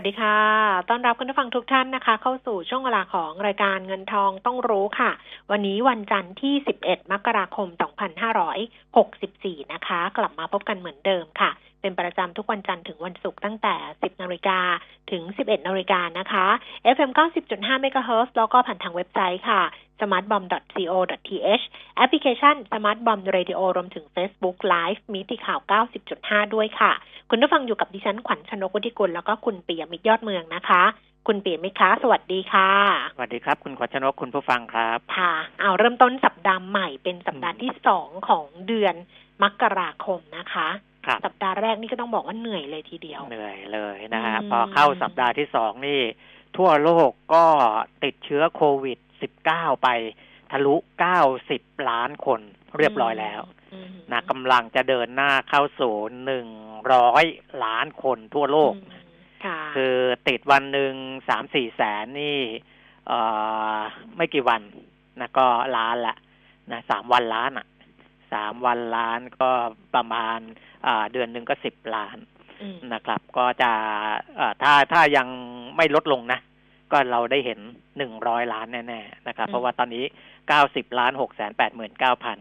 [0.00, 0.38] วัสดีค่ะ
[0.88, 5.10] ต้อนรับคุณผู้ฟังทุกท่านนะคะ เข้าสู่ช่วงเวลาของรายการเงินทองต้องรู้ค่ะ
[5.50, 6.54] วันนี้วันจันทร์ที่
[6.84, 7.68] 11 มกราคม
[8.90, 14.58] 2564 นะคะ กลับมาพบกันเหมือนเดิมค่ะเป็นประจำทุกวันจันทร์ถึงวันศุกร์ตั้งแต่ 10นาฬิกา
[15.10, 16.46] ถึง 11นาฬิกานะคะ
[16.96, 17.10] FM
[17.48, 19.62] 90.5 MHz แล้วก็ผ่านทางเว็บไซต์ค่ะ
[20.00, 21.64] smartbomb.co.th
[21.96, 25.60] แอปพลิเคชัน smartbomb radio รวมถึง Facebook Live มีติข่าว
[26.06, 26.92] 90.5 ด้วยค่ะ
[27.30, 30.82] คุณผู้ฟังอยู่กับดิฉันขวัญชนกวุฒิกุลแล้วก็คุณปียมิตรยอดเมืองนะคะ
[31.26, 32.70] คุณปียมิตรคะสวัสดีค่ะ
[33.14, 38.94] สวัสดีครับ คุณขวัญชนกคุณผู้ฟังครับค่ะ เอาเริ่มต้นสัปดาห์ใหม่เป็นสัปดาห์ที่สองของเดือน
[39.42, 40.87] มกราคมนะคะครับ
[41.26, 46.00] สัปดาห์แรกนี่ก็ต้องบอกว่าเหนื่อยเลยทีเดียว เหนื่อยเลยนะฮะอืมพอเข้าสัปดาห์ที่สองนี่
[46.56, 47.44] ทั่วโลกก็
[48.04, 48.98] ติดเชื้อโควิด
[49.40, 49.88] -19 ไป
[50.50, 50.74] ทะลุ
[51.32, 52.40] 90 ล้านคน
[52.78, 53.40] เรียบร้อยแล้ว
[53.74, 55.94] อืมนะกำลังจะเดินหน้าเข้าสู่
[56.98, 58.96] 100 ล้านคนทั่วโลกอืม
[59.44, 59.96] ค่ะคือ
[60.28, 60.92] ติดวันหนึ่ง
[61.28, 62.38] สามสี่แสนนี่
[63.06, 63.18] เอ่
[63.76, 63.78] อ
[64.16, 64.60] ไม่กี่วัน
[65.20, 65.46] นะก็
[65.76, 66.14] ล้านละ
[66.72, 67.66] นะสามวันล้านอะ
[68.32, 69.50] สามวันล้านก็
[69.94, 70.38] ประมาณ
[70.86, 72.16] อ่าเดือนหนึ่งก็สิบล้าน
[72.62, 73.72] อืมนะครับ ก็จะ
[74.36, 75.28] เอ่อถ้าถ้ายัง
[75.76, 76.40] ไม่ลดลงนะ
[76.92, 77.58] ก็เราได้เห็น
[77.98, 80.04] หนึ่งร้อยล้านแน่ๆนะครับ เพราะว่าตอนนี้
[80.48, 82.38] เก้าสิบล้านหกแสนแปดหมื่นเก้าพัน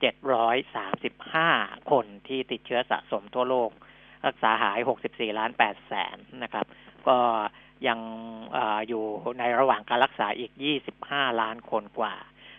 [0.00, 1.48] เจ็ดร้อยสามสิบห้า
[1.90, 3.70] คนที่ติดเชื้อสะสมทั่วโลก
[4.26, 6.66] รักษาหาย64ล้าน8แสนนะครับ
[7.08, 7.18] ก็
[7.88, 7.98] ยัง
[8.52, 9.04] เอออยู่
[9.38, 10.52] ในระหว่างการรักษาอีก
[10.94, 12.14] 25ล้านคนกว่า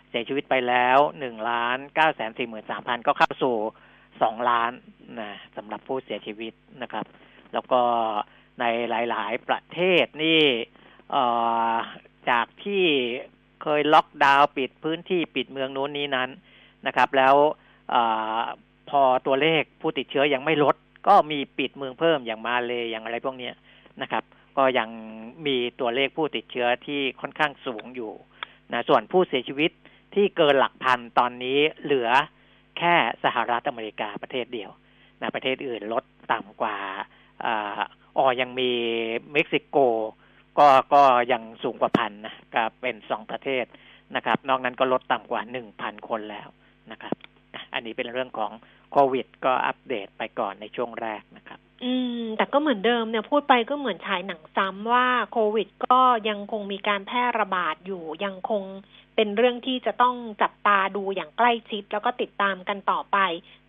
[0.09, 2.31] เสียชีวิตไปแล้ว1ล้าน9แสน
[2.69, 3.55] 43,000ก็เข้าสู่
[4.05, 4.71] 2ล้าน
[5.19, 7.05] นะสำหรับผู้เสียชีวิตนะครับ
[7.53, 7.81] แล้วก็
[8.59, 10.41] ในหลาย ๆ ประเทศนี่
[12.29, 12.83] จากที่
[13.63, 16.29] เคยล็อกดาวน์ปิดพื้นที่ปิดเมืองนู้นนี้นั้น
[16.87, 17.35] นะครับ แล้ว
[17.93, 17.95] อ
[18.89, 20.75] พอตัวเลขผู้ติดเชื้อยังไม่ลด
[21.07, 23.51] ก็มีปิดเมืองเพิ่มอย่างมาเลยอย่างอะไรพวกนี้
[24.01, 24.23] นะครับ
[24.57, 24.89] ก็ยัง
[25.45, 28.11] มีตัวเลขผู้ติดเชื้อที่ค่อนข้างสูงอยู่
[28.73, 29.71] นะส่วนผู้เสียชีวิต
[30.17, 32.09] ที่เกินหลักพันตอนนี้เหลือ
[32.77, 34.71] แค่สหรัฐอเมริกาประเทศเดียว
[35.21, 36.77] นะประเทศอื่นลดต่ำกว่า
[37.45, 37.79] อ่า
[38.17, 38.71] อ๋อยังมี
[39.33, 39.77] เม็กซิโก
[40.59, 43.65] ก็ก็ยังสูงกว่าพันนะก็เป็นสองประเทศ
[44.15, 46.47] นะครับ นอกนั้นก็ลดต่ำกว่าหนึ่งพันคนแล้ว
[46.91, 47.15] นะครับ
[47.53, 48.51] อะอันนี้เป็นเรื่องของ
[48.91, 51.91] โควิด ก็อัปเดตไปก่อนในช่วงแรกนะครับ อื
[52.21, 55.99] ม แต่ก็เหมือนเดิมเนี่ยพูดไปก็เหมือนฉายหนังซ้ำว่าโควิด ก็
[56.29, 58.63] ยังคงมีการแพร่ระบาดอยู่ยังคง
[59.17, 63.17] เป็นเรื่องที่จะต้องจับตาดูอย่างใกล้ชิด แล้วก็ติดตามกันต่อไป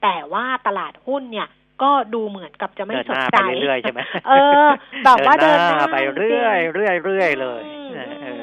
[0.02, 1.48] แต่ว่าตลาดหุ้นเนี่ย
[1.82, 4.32] ก็ดูเหมือนกับจะไม่เดินสหดน้าใจไปเรื่อยๆใช่ไหมเอ
[4.64, 4.68] อ
[5.04, 8.42] แบบว่าเดินหน้าไปเรื่อยจงเรื่อยเรื่อยเลยอืมเออเออ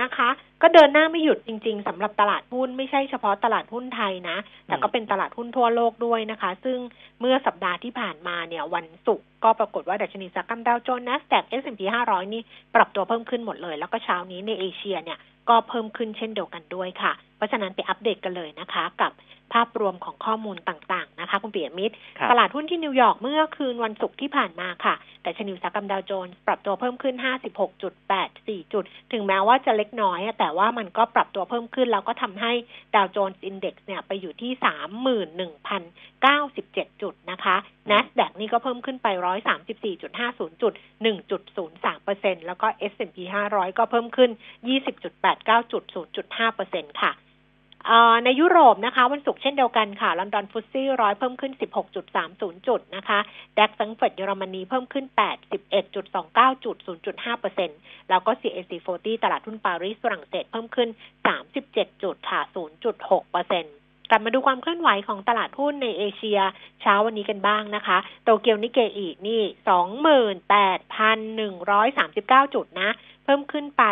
[0.00, 0.30] นะคะ
[0.62, 4.36] ก็เดินหน้าไม่หยุดจริง ๆสำหรับตลาดหุ้นไม่ใช่เฉพาะตลาดหุ้นไทยนะ
[4.66, 6.78] แต่ก็เป็นตลาดหุ้นทั่วโลกด้วยนะคะ ซึ่ง
[7.20, 12.42] เมื่อสัปดาห์ที่ผ่านมาเนี่ย วันศุกร์ก็ปรากฏว่าดัชนีสกรรมดาวโจนส์ NASDAQ S&P 500นี่
[12.74, 19.12] ปรับตัวเพิ่มขึ้นหมดเลย แล้วก็เช้านี้ในเอเชียเนี่ย ก็เพิ่มขึ้นเช่นเดียวกันด้วยค่ะ เพราะฉะนั้นไปอัปเดตกันเลยนะคะ กับ
[19.54, 27.14] ภาพรวมของข้อมูลต่างๆนะคะ คุณเปียมิตรครับตลาดหุ้นที่นิวยอร์กเมื่อคืนวันศุกร์ที่ผ่านมาค่ะ ดัชนีอุตสาหกรรมดาวโจนส์ปรับตัวเพิ่มขึ้น
[27.94, 32.52] 56.84 จุด ถึงแม้ว่าจะเล็กน้อยอะแต่ว่ามันก็ปรับตัวเพิ่มขึ้น แล้วก็ทำให้
[32.94, 34.52] ดาวโจนส์ index เนี่ยไปอยู่ที่
[35.40, 37.56] 31,097 จุดนะคะ
[37.90, 39.06] NASDAQ นี่ก็เพิ่มขึ้นไป
[39.64, 40.72] 134.50 จุด
[41.60, 43.18] 1.03%แล้วก็ S&P
[43.52, 44.30] 500 ก็เพิ่มขึ้น
[45.00, 45.82] 20.89จุด
[46.42, 47.31] 0.5%ค่ะเอ่อ
[48.24, 51.52] ในยุโรปนะคะ วันศุกร์เช่นเดียวกันค่ะลอนดอนฟุตซี่ร้อยเพิ่มขึ้น
[52.10, 53.18] 16.30 จุดนะคะ
[53.58, 55.04] ดัคแฟรงเฟิร์ตเยอรมนีเพิ่มขึ้น
[55.84, 56.76] 81.29 จุด
[57.42, 60.88] 0.5%แล้วก็ CAC 40 ตลาดหุ้นปารีสฝรั่งเศสเพิ่มขึ้น
[61.48, 62.40] 37 จุดค่ะ
[63.04, 66.40] 0.6%กลับมาดูความเคลื่อนไหวของตลาดหุ้นในเอเชีย
[66.80, 69.42] เช้าวันนี้กันบ้างนะคะ โตเกียวนิเกอีนี่
[72.46, 72.90] 28,139 จุดนะ
[73.24, 73.84] เพิ่มขึ้นไป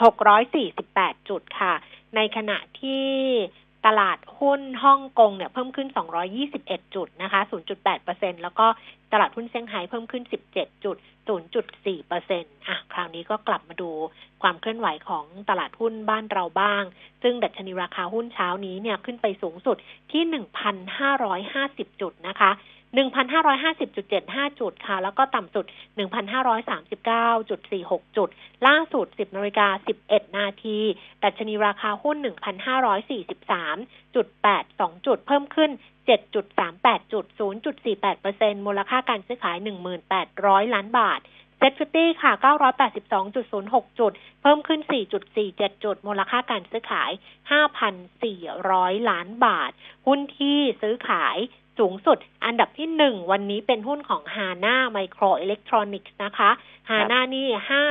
[0.00, 1.74] 648 จุดค่ะ
[2.16, 3.04] ในขณะที่
[3.86, 5.88] ตลาดหุ้นฮ่องกงเนี่ยเพิ่มขึ้น
[6.42, 7.40] 221 จุดนะคะ
[7.92, 8.66] 0.8%แล้วก็
[9.12, 10.22] ตลาดหุ้นเซี่ยงไฮ้เพิ่มขึ้น
[10.52, 10.96] 17 จุด
[11.28, 13.90] 0.4%อะ คราวนี้ก็กลับมาดู
[14.42, 16.82] ความเคลื่อนไหวของตลาดหุ้นบ้านเราบ้าง
[17.22, 19.76] ซึ่งดัชนีราคาหุ้นเช้านี้เนี่ยขึ้นไปสูงสุด
[20.12, 20.22] ที่
[21.32, 22.50] 1,550 จุดนะคะ
[22.96, 25.64] 1,550.75 จุดค่ะ แล้วก็ต่ำสุด
[25.96, 28.28] 1,539.46 จุด
[28.66, 29.68] ล่าสุด 10นาฬิกา
[30.02, 30.78] 11 นาที
[31.22, 35.70] ดัชนีราคาหุ้น 1,543.82 จุด เพิ่มขึ้น
[36.06, 37.24] 7.38 จุด
[37.96, 39.56] 0.48%มูลค่าการซื้อขาย
[40.16, 41.20] 1,800 ล้านบาท
[41.58, 42.32] SET50 ค่ะ
[43.20, 44.12] 982.06 จุด
[44.42, 44.80] เพิ่มขึ้น
[45.32, 47.10] 4.47 จุด มูลค่าการซื้อขาย
[47.90, 49.70] 5,400 ล้านบาท
[50.06, 51.36] หุ้นที่ซื้อขาย
[51.78, 56.50] สูงสุด อันดับที่หนึ่งวันนี้เป็นหุ้นของฮาน่าไมโครอิเล็กทรอนิกส์นะคะ
[56.90, 57.48] ฮาน่านี่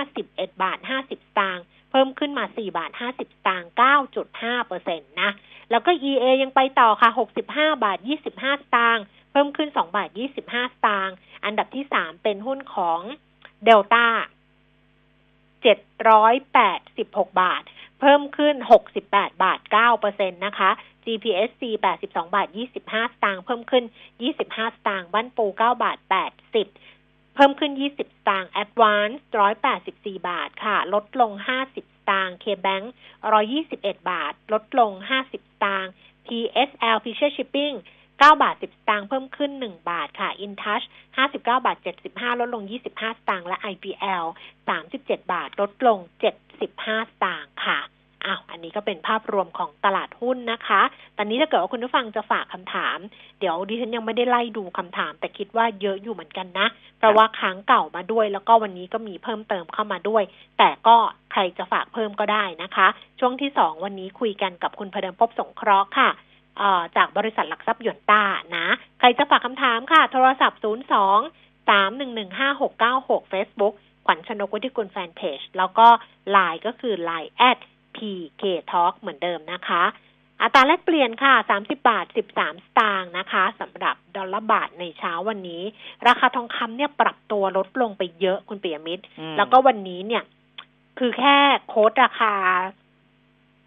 [0.08, 3.70] 51บาท50สตางค์เพิ่มขึ้นมา4บาท50สตางค์
[4.20, 5.32] 9.5เปอร์เซ็นต์นะ
[5.72, 7.10] แล้วก็ EA ยังไปต่อค่ะ
[7.48, 7.98] 65บาท
[8.30, 13.00] 25สตางค์เพิ่มขึ้น2บาท25สตางค์อันดับที่3เป็นหุ้นของ
[13.66, 14.06] เดลต้า
[15.64, 15.80] เจ็ด
[16.10, 17.64] ร้อยแปดสิบหกบาท
[18.00, 20.70] เพิ่มขึ้นหกสิบแปดบาทเก้าเปอร์เซ็นตนะคะ
[21.06, 23.84] GPSC แปดสิบสองบาทยี่สิบห้าตางค์ เพิ่มขึ้น
[24.22, 26.68] ยี่สิบห้าตางค์ บ้านปูเก้าบาทแปดสิบ
[27.36, 32.86] เพิ่มขึ้นยี่สิบตางค์ Advance ร้อยแปดสิบสี่บาทค่ะ ลดลงห้าสิบตางค์ KBank
[33.32, 35.92] ร้อยี่สิบเอ็ดบาท ลดลงห้าสิบสตางค์
[36.26, 37.76] PSL Fisher Shipping
[38.22, 40.86] 9 บาท 10 สตางค์เพิ่มขึ้น 1 บาทค่ะ InTouch
[41.18, 41.78] 59 บาท
[42.08, 44.26] 75 ลดลง 25 สตางค์และ IPL
[44.78, 46.00] 37 บาท ลดลง
[46.54, 47.80] 75 สตางค์ค่ะ
[48.26, 50.82] อ้าวอันนี้ก็เป็นภาพรวมของตลาดหุ้นนะคะ
[51.18, 52.98] ตอนนี้ถ้าเกิดว่าคุณผู้ฟังจะฝากคำถาม
[53.40, 56.68] เดี๋ยวดิฉันยังไม่ได้ไล่ดูคำถาม แต่คิดว่าเยอะอยู่เหมือนกันนะ
[56.98, 60.24] เพราะว่าค้างเก่ามาด้วย แล้วก็วันนี้ก็มีเพิ่มเติมเข้ามาด้วย
[60.58, 60.96] แต่ก็
[61.32, 62.88] ใครจะฝากเพิ่มก็ได้นะคะ
[63.20, 66.10] ช่วงที่สองวันนี้คุยกันกับคุณพเดิมพบสงเคราะห์ค่ะ
[66.96, 68.24] จากบริษัทหลักทรัพย์หยวนต้า
[68.58, 68.68] นะ
[69.00, 70.66] ใครจะฝากคำถามค่ะ โทรศัพท์ 02
[71.70, 73.74] 311 5696 Facebook
[74.06, 75.88] ขวัญชนกุธิกุลแฟนเพจ แล้วก็
[76.36, 77.58] Line ก็คือ Line at
[77.96, 79.84] PK Talk เหมือนเดิมนะคะ
[80.42, 85.64] อัตราแลกเปลี่ยนค่ะ 30 บาท 13 สตางค์นะคะสำหรับดอลลาร์บาทในเช้าวันนี้
[86.08, 89.04] ราคาทองคำเนี่ยปรับตัวลดลงไปเยอะคุณเปียมิตร
[89.38, 90.24] แล้วก็วันนี้เนี่ย
[91.00, 91.38] คือแค่
[91.68, 92.34] โค้ดราคา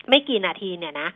[0.08, 1.08] ไม่กี่นาทีเนี่ยนะ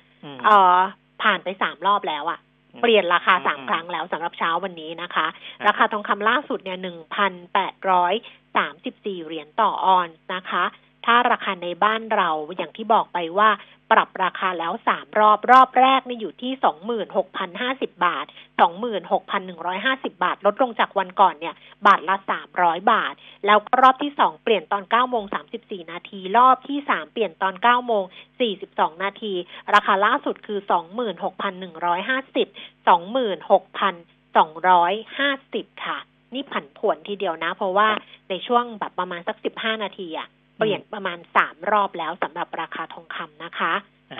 [0.44, 0.78] เออ
[1.24, 2.38] ผ่านไปสามรอบแล้วอะ
[2.82, 5.26] เปลี่ยนราคาสามครั้งแล้วสำหรับเช้าวันนี้นะคะ
[5.66, 8.14] ราคาทองคำล่าสุดเนี่ยหนึ่งพันแปดร้อย
[8.56, 10.64] สามสิบสี่เหรียญต่อออนนะคะ
[11.06, 13.48] ถ้าราคาในบ้านเราอย่างที่บอกไปว่า
[13.92, 18.26] ปรับราคาแล้วสามรอบรอบแรกนี่อยู่ที่สองหมื่นหกพันห้าสิบบาท
[18.60, 21.54] สองหมื่นหกพันหนึ่งร้อยห้าสิบาท ลดลงจากวันก่อนเนี่ย
[21.86, 23.14] บาทละสามร้อยบาท
[23.46, 28.04] แล้วรอบที่สองเปลี่ยนตอนเก้าโมงสามสิบสี่นาที รอบที่สามเปลี่ยนตอนเก้าโมง
[28.40, 29.32] สี่สิบสองนาที
[29.74, 32.48] ราคาล่าสุดคือสองหมื่นหกพันหนึ่งร้อยห้าสิบ
[32.88, 33.94] สองหมื่นหกพัน
[34.36, 35.98] สองร้อยห้าสิบค่ะ
[36.34, 37.88] นี่ผันผวนทีเดียวนะ เพราะว่า
[38.30, 43.74] ในช่วงแบบประมาณสักสิบห้านาทีอะ เปลี่ยนประมาณสามรอบแล้วสำหรับราคาทองคำนะคะ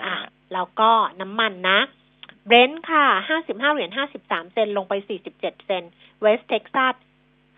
[0.05, 0.15] อะ
[0.53, 0.91] แล้วก็
[1.21, 1.79] น้ำมันนะ
[2.47, 5.83] เบรนท์ค่ะห้าสิบห้าเหรียญห้าสิบสามเซนลงไปสี่สิบเจ็ดเซน
[6.21, 6.95] เวสเท็กซัส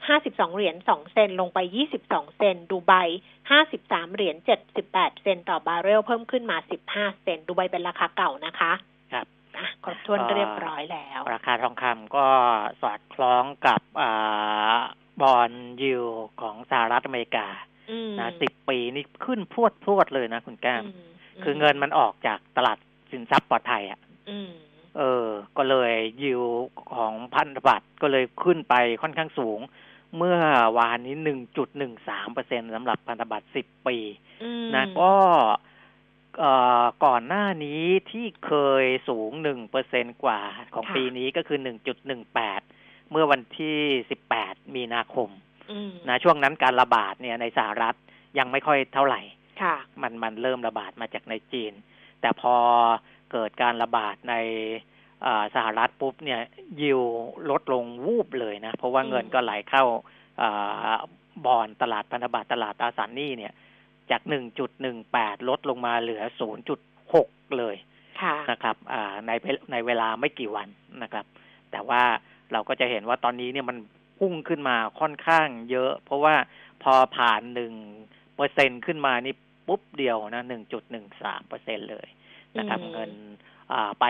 [0.07, 2.93] ห้าสิบสองเหรียญสองเซนลงไปยี่สิบสองเซนดูไบ
[3.51, 8.71] ห้าสิบสามเหรียญเจ็ดสิบแปดเซนต่อบาร์เรลเพิ่มขึ้นมาสิบห้าเซนดูไบเป็นราคาเก่านะคะ
[9.13, 9.25] ครับ
[9.83, 12.27] ครบถ้วนเรียบร้อยแล้ว ราคาทองคำก็
[12.81, 15.97] สอดคล้องกับ bond yield
[16.41, 17.47] ของสหรัฐอเมริกา
[18.19, 20.83] นะสิบปีนี่ขึ้นพรวดพรวดเลยนะคุณแก้ม
[21.43, 22.77] คือเงินมันออกจากตลาด
[23.11, 23.99] สินทรัพย์ปลอดภัยอะ
[24.97, 25.93] เออ ก็เลย
[26.23, 26.43] ยิว
[26.93, 29.59] ของพันธบัตรก็เลยขึ้นไปค่อนข้างสูง
[30.17, 30.37] เมื่อ
[30.77, 33.97] วานนี้หนึ่งจุดหนึ่งสามเปอร์เซ็นสำหรับพันธบัตรสิบปี
[34.75, 35.13] นะก็
[37.05, 40.41] ก่อนหน้านี้ที่เคยสูงหนึ่งเปอร์เซ็นกว่า
[40.73, 42.61] ของปีนี้ก็คือหนึ่งจุดหนึ่งแปด
[43.11, 43.77] เมื่อวันที่
[44.09, 45.29] สิบแปดมีนาคม
[46.09, 47.95] นะช่วงนั้นการระบาดเนี่ยในสหรัฐ
[48.37, 49.21] ยังไม่ค่อยเท่าไหร่
[50.01, 51.73] มันมันเริ่มระบาดมาจากในจีน
[52.21, 52.55] แต่พอ
[53.31, 54.35] เกิดการระบาดใน
[55.55, 56.41] สหรัฐปุ๊บเนี่ย
[56.81, 57.01] ยิว
[57.49, 59.83] ลดลงวูบเลยนะ เพราะว่าเงินก็ไหลเข้า
[61.45, 63.53] บอนตลาดพันธบัตรตลาดตราสารหนี้เนี่ย
[64.11, 66.79] จากหนึ่งจุดหนึ่งแปดลดลงมาเหลือศูนย์จุด
[67.13, 67.75] หกเลย
[68.51, 68.75] นะครับ
[69.27, 69.31] ใน
[69.71, 70.67] ในเวลาไม่กี่วัน
[71.03, 71.25] นะครับ
[71.71, 72.01] แต่ว่า
[72.51, 73.77] เราก็จะเห็นว่าตอนนี้เนี่ยมัน
[74.17, 76.35] พุ่งขึ้นมาค่อนข้างเยอะ เพราะว่า
[76.83, 77.73] พอผ่านหนึ่ง
[78.35, 79.35] เปอร์เซ็นขึ้นมานี่
[79.67, 82.07] ปุ๊บเดียวนะหนึ่งจุดหนึ่งสามเปอร์เซ็นเลย
[82.57, 83.11] นะครับเงิน
[83.99, 84.05] ไป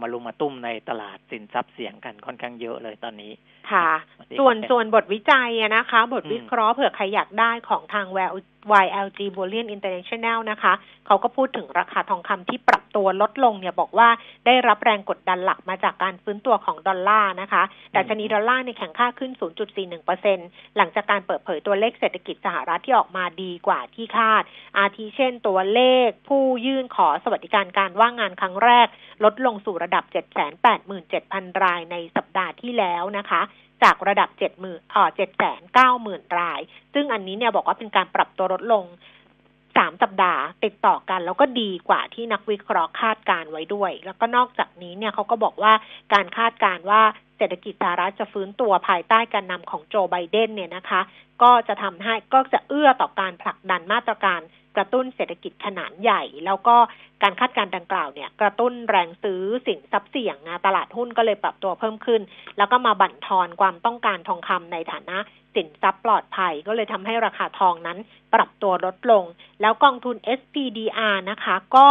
[0.00, 3.32] มาลุมมาตุ้มในตลาดสินทรัพย์เสี่ยงกันค่อนข้างเยอะเลยตอนนี้
[3.72, 3.88] ค่ะ
[4.40, 8.06] ส่วนส่วนบทวิจัยนะคะ บทวิเคราะห์เผื่อใครอยากได้ของทาง
[8.84, 10.72] YLG Bullion International นะคะ
[11.06, 14.08] เขาก็พูดถึงราคาทองคำที่ปรับตัวลดลงเนี่ยบอกว่า
[14.46, 17.62] ได้รับแรงกดดันหลักมาจากการฟื้นตัวของดอลลาร์นะคะ
[17.92, 19.32] แต่ชนีดอลลาร์ในแข่งค่าขึ้น
[20.04, 24.42] 0.41%หลังจากการเปิดเผยตัวเลขเศรษฐกิจสหรัฐที่ออกมาดีกว่าที่คาด
[24.78, 28.88] อาทิเช่นตัวเลขผู้ยื่นขอสวัสดิการการว่างงานครั้งแรก
[29.24, 30.04] ลดลงสู่ระดับ
[30.84, 33.42] 787,000 รายในสัปดาห์ที่แล้วนะคะ
[33.82, 36.60] จากระดับเจ็ดหมื่นอ่อเจ็ดแสนเก้าหมื่นราย
[36.94, 38.84] ซึ่งอันนี้เนี่ยบอกว่าเป็นการปรับตัวลดลง
[39.76, 45.72] สามสัปดาห์ติดต่อกันแล้วก็ดีกว่าที่นักวิเคราะห์คาดการไว้ด้วย แล้วก็นอกจากนี้เนี่ยเขาก็บอกว่า
[46.12, 47.02] การคาดการว่า
[47.36, 51.00] เศรษฐกิจสหรัฐจะฟื้นตัวภายใต้การนำของโจไบเดนเนี่ยนะคะ
[51.42, 54.40] ก็จะทำให้ก็จะเอื้อต่อการผลักดันมาตรการ
[54.76, 56.76] กระตุ้นเศรษฐกิจขนาดใหญ่ แล้วก็
[57.22, 62.20] การคาดการณ์ดังกล่าวเนี่ย กระตุ้นแรงซื้อสินทรัพย์เสี่ยงนะตลาดหุ้นก็เลยปรับตัวเพิ่มขึ้น
[62.58, 65.18] แล้วก็มาบั่นทอนความต้องการทองคำในฐานะ
[65.54, 67.98] สินทรัพย์ปลอดภัย ก็เลยทำให้ราคาทองนั้น
[68.34, 69.24] ปรับตัวลดลง
[69.60, 71.88] แล้วกองทุน SPDR นะคะ ก็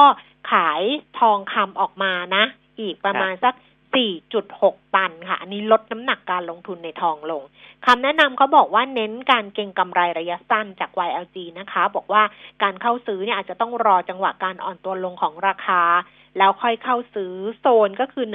[0.52, 0.82] ขาย
[1.20, 2.44] ทองคำออกมานะ
[2.80, 3.54] อีกประมาณสัก
[3.96, 7.44] 4.6 ตันค่ะ อันนี้ลดน้ำหนักการลงทุนในทองลง
[7.86, 12.24] คำแนะนำเขาบอกว่าเน้นการเก็งกำไรระยะสั้นจาก YLG นะคะ บอกว่า
[12.64, 15.82] การเข้าซื้อเนี่ยอาจจะต้องรอจังหวะการอ่อนตัวลงของราคา
[16.38, 18.26] แล้วค่อยเข้าซื้อโซนก็คือ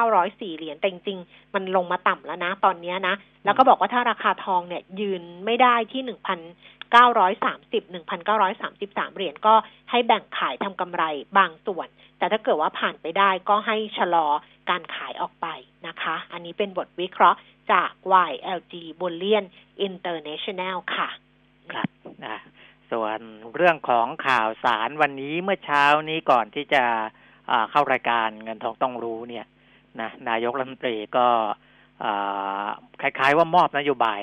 [0.00, 9.54] 1,904 เหรียญแต่จริงๆมันลงมาต่ำแล้วนะตอนนี้นะ แล้วก็บอกว่าถ้าราคาทองเนี่ยยืนไม่ได้ที่1,930 1,933 เหรียญก็
[9.90, 11.02] ให้แบ่งขายทำกำไร
[11.38, 11.88] บางส่วน
[12.18, 14.26] แต่ถ้าเกิดว่าผ่านไปได้ก็ให้ชะลอ
[14.70, 15.46] การขายออกไป
[15.86, 17.38] นะคะ อันนี้เป็นบทวิเคราะห์
[17.72, 17.90] จาก
[18.30, 19.44] YLG Bullion
[19.86, 21.08] International ค่ะ
[21.72, 21.88] ครับ
[22.24, 22.38] นะ
[22.90, 23.18] ส่วน
[23.56, 26.84] เรื่องของข่าวสารวันนี้เมื่อเช้านี้ก่อนที่จะ
[27.70, 29.46] เข้ารายการเงินทองต้องรู้เนี่ย
[30.00, 31.26] นะนายกรัฐมนตรีก็
[33.00, 34.20] คล้ายๆว่ามอบนโยบาย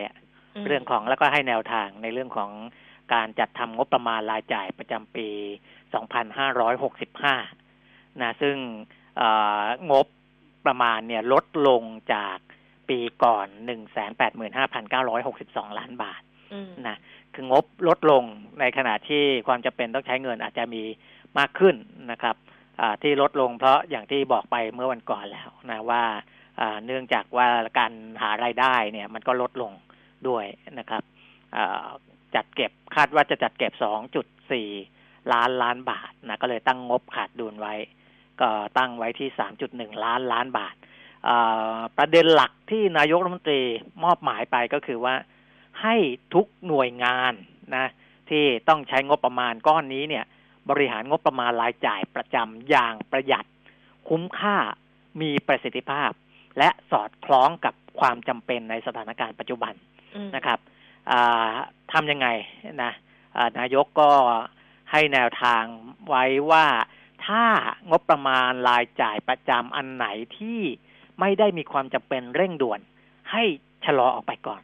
[0.67, 2.51] เรื่องของแล้วก็ให้แนวทางในเรื่องของ
[3.13, 5.29] การจัดทำงบประมาณรายจ่ายประจำปี
[6.55, 8.55] 2565 นะซึ่ง
[9.91, 10.07] งบ
[10.67, 11.81] ประมาณเนี่ยลดลง
[12.13, 12.37] จาก
[12.89, 13.47] ปีก่อน
[14.63, 16.21] 185,962ล้านบาท
[16.87, 16.97] นะ
[17.33, 18.23] คืองบลดลง
[18.59, 20.83] ในขณะที่ความจำเป็นต้องใช้เงินอาจจะมี
[21.39, 21.75] มากขึ้น
[22.11, 22.35] นะครับ
[23.01, 26.03] ที่ลดลงเพราะอย่างที่บอกไปเมื่อวันก่อนแล้วนะว่า
[26.85, 27.47] เนื่องจากว่า
[27.79, 27.91] การ
[28.21, 29.71] หารายได้เนี่ยมันก็ลดลง
[30.27, 30.45] ด้วย
[30.79, 31.03] นะครับ
[32.35, 33.73] จัดเก็บคาดว่าจะจัดเก็บ
[34.53, 37.75] 2.4 ล้านล้านบาทนะก็เลยตั้งงบขาดดุลไว้
[38.41, 39.29] ก็ตั้งไว้ที่
[39.65, 40.75] 3.1 ล้านล้านบาท
[41.97, 43.61] ประเด็นหลักที่นายกรัฐมนตรี
[44.03, 45.15] มอบหมายไปก็คือว่า
[45.81, 45.95] ให้
[46.33, 47.33] ทุกหน่วยงาน
[47.75, 47.87] นะ
[48.29, 50.25] ที่ต้องใช้งบประมาณก้อนนี้เนี่ย
[50.69, 53.45] บริหารงบประมาณรายจ่ายประจำอย่างประหยัด
[54.09, 54.57] คุ้มค่า
[55.21, 56.11] มีประสิทธิภาพ
[56.57, 59.73] และสอดคล้องกับความจำเป็นในสถานการณ์ปัจจุบัน
[60.35, 60.59] นะครับ
[61.93, 62.27] ทำยังไง
[62.83, 62.91] นะ
[63.59, 64.09] นายกก็
[64.91, 65.63] ให้แนวทาง
[66.09, 66.65] ไว้ว่า
[67.25, 67.43] ถ้า
[67.89, 70.07] งบประมาณรายจ่ายประจำอันไหน
[70.37, 70.59] ที่
[71.19, 72.79] ไม่ได้มีความจำเป็นเร่งด่วน
[73.31, 73.43] ให้
[73.85, 74.61] ชะลอออกไปก่อน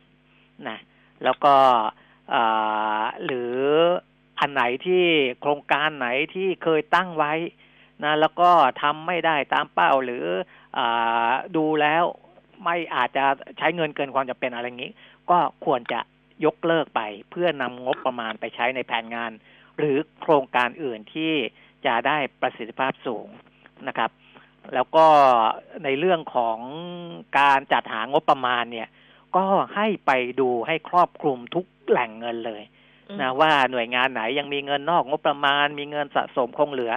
[0.67, 0.79] นะ
[1.23, 1.55] แล้วก็
[3.25, 3.55] หรือ
[4.39, 5.03] อันไหนที่
[5.39, 7.33] โครงการไหนที่เคยตั้งไว้
[8.03, 8.49] นะแล้วก็
[8.81, 10.25] ทำไม่ได้ตามเป้าหรือ
[10.77, 10.79] อ
[11.55, 12.03] ดูแล้ว
[12.63, 13.25] ไม่อาจจะ
[13.57, 14.93] ใช้เงินเกินความจำเป็นอะไรอย่างนี้
[15.29, 15.99] ก็ควรจะ
[16.45, 19.31] ยกเลิกไปเพื่อนำงบประมาณไปใช้ในแผนงาน
[19.77, 21.33] หรือโครงการอื่นที่
[21.85, 23.27] จะได้ประสิทธิภาพสูง
[23.87, 24.11] นะครับ
[24.73, 25.05] แล้วก็
[25.83, 26.57] ในเรื่องของ
[27.39, 28.87] การจัดหางบประมาณเนี่ย
[29.35, 29.45] ก็
[29.75, 32.63] ให้ไปดูให้ครอบคลุมทุกแหล่งเงินเลย
[33.21, 36.93] นะว่าหน่วยงานไหนยังมีเงินนอกงบประมาณ มีเงินสะสมคงเหลือ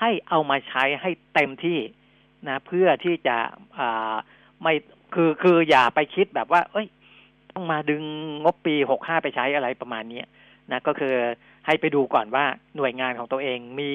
[0.00, 1.78] ให้เอามาใช้ให้เต็มที่
[2.48, 3.36] นะเพื่อที่จะ
[3.78, 4.14] อ่า
[4.62, 4.74] ไม่
[5.14, 6.86] คือคืออย่าไปคิดแบบว่า เอ้ย
[7.52, 8.02] ต้องมาดึง
[8.44, 10.22] งบปีหกห้าไปใช้อะไรประมาณนี้
[10.72, 11.14] นะก็คือ
[11.68, 12.44] ให้ไปดูก่อนว่า
[12.76, 13.92] หน่วยงานของตัวเองมี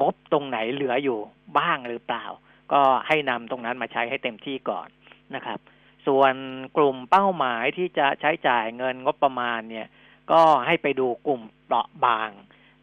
[0.00, 1.18] งบตรงไหนเหลืออยู่
[1.58, 2.24] บ้างหรือเปล่า
[2.72, 4.88] ก็ให้นำตรงนั้นมาใช้ให้เต็มที่ก่อน
[5.34, 5.58] นะครับ
[6.06, 6.34] ส่วน
[6.76, 9.86] กลุ่มเป้าหมายที่จะใช้จ่ายเงินงบประมาณเนี่ย
[10.32, 12.30] ก็ให้ไปดูกลุ่มเปราะบาง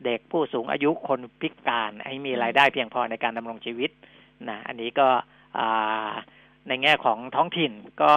[0.05, 3.91] เด็กผู้สูงอายุคนพิการให้มีรายได้เพียงพอในการดำรงชีวิต
[4.49, 5.07] นะอันนี้ก็
[6.67, 7.71] ในแง่ของท้องถิ่น
[8.03, 8.13] ก็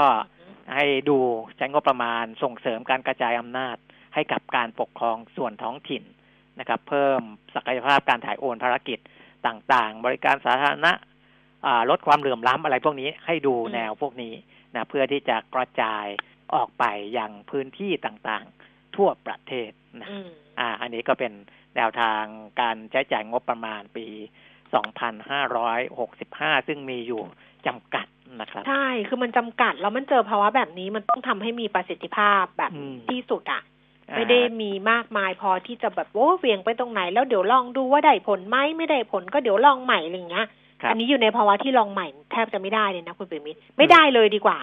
[0.75, 1.19] ให้ดู
[1.57, 3.77] ใช้งบประมาณส่งเสริมการกระจายอำนาจ
[4.15, 6.03] ให้กับการปกครองส่วนท้องถิ่น
[6.59, 7.21] นะครับ เพิ่ม
[7.55, 8.99] ศักยภาพการถ่ายโอนภารกิจ
[9.47, 10.93] ต่างๆ บริการสาธารณะ
[11.91, 14.35] ลดความเหลื่อมล้ำอะไรพวกนี้ให้ดูแนวพวกนี้
[14.75, 16.07] นะเพื่อที่จะกระจาย
[16.55, 20.09] ออกไปอย่างพื้นที่ต่างๆ ทั่วประเทศนะ
[20.59, 21.33] อ่า อันนี้ก็เป็น
[21.77, 22.23] แนวทาง
[22.61, 24.07] การใช้จ่ายงบประมาณปี
[25.73, 27.23] 2565 ซึ่งมีอยู่
[27.67, 28.07] จำกัด
[28.41, 32.73] นะครับใช่ คือมันจำกัด แล้วมันเจอภาวะแบบนี้มันต้องทำให้มีประสิทธิภาพแบบ
[33.11, 33.63] ที่สุดอะ
[34.17, 40.49] ไม่ได้มีมากมายพอที่จะแบบโอ้เวียงไปตรงไหน แล้วเดี๋ยวลองดูว่าได้ผลไหมไม่ได้ผลก็เดี๋ยวลองใหม่อะไรเงี้ย
[40.91, 44.59] อันนี้อยู่ในภาวะที่ลองใหม่แทบจะไม่ได้เลยนะคุณปิมิตไม่ได้เลยดีกว่า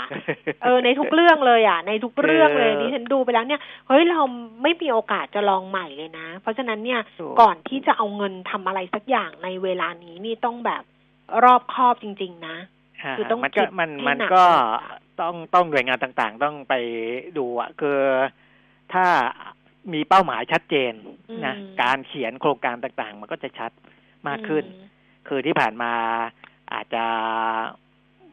[0.63, 4.21] เออในทุกเรื่องเลยอะ ในทุกเรื่องเลยนี่ฉันดูไปแล้วเนี่ยเฮ้ยเรา
[4.63, 6.99] ไม่มีโอกาสจะลองใหม่เลยนะ เพราะฉะนั้นเนี่ย
[7.41, 10.83] ก่อนที่จะเอาเงินทำอะไรสักอย่างในเวลานี้นี่ต้องแบบ
[11.43, 12.57] รอบคอบจริง ๆ นะ
[13.17, 14.43] คือต้องมันก็มันมันก็
[15.21, 16.73] ต้องต้องหน่วยงานต่างๆ ต้องไป
[17.37, 17.99] ดูอะคือ
[18.93, 19.05] ถ้า
[19.93, 20.93] มีเป้าหมายชัดเจน
[21.45, 23.71] นะอืมการเขียนโครงการต่างๆ มันก็จะชัด
[24.27, 24.87] มากขึ้นอืม
[25.27, 25.93] คือที่ผ่านมา
[26.73, 27.03] อาจจะ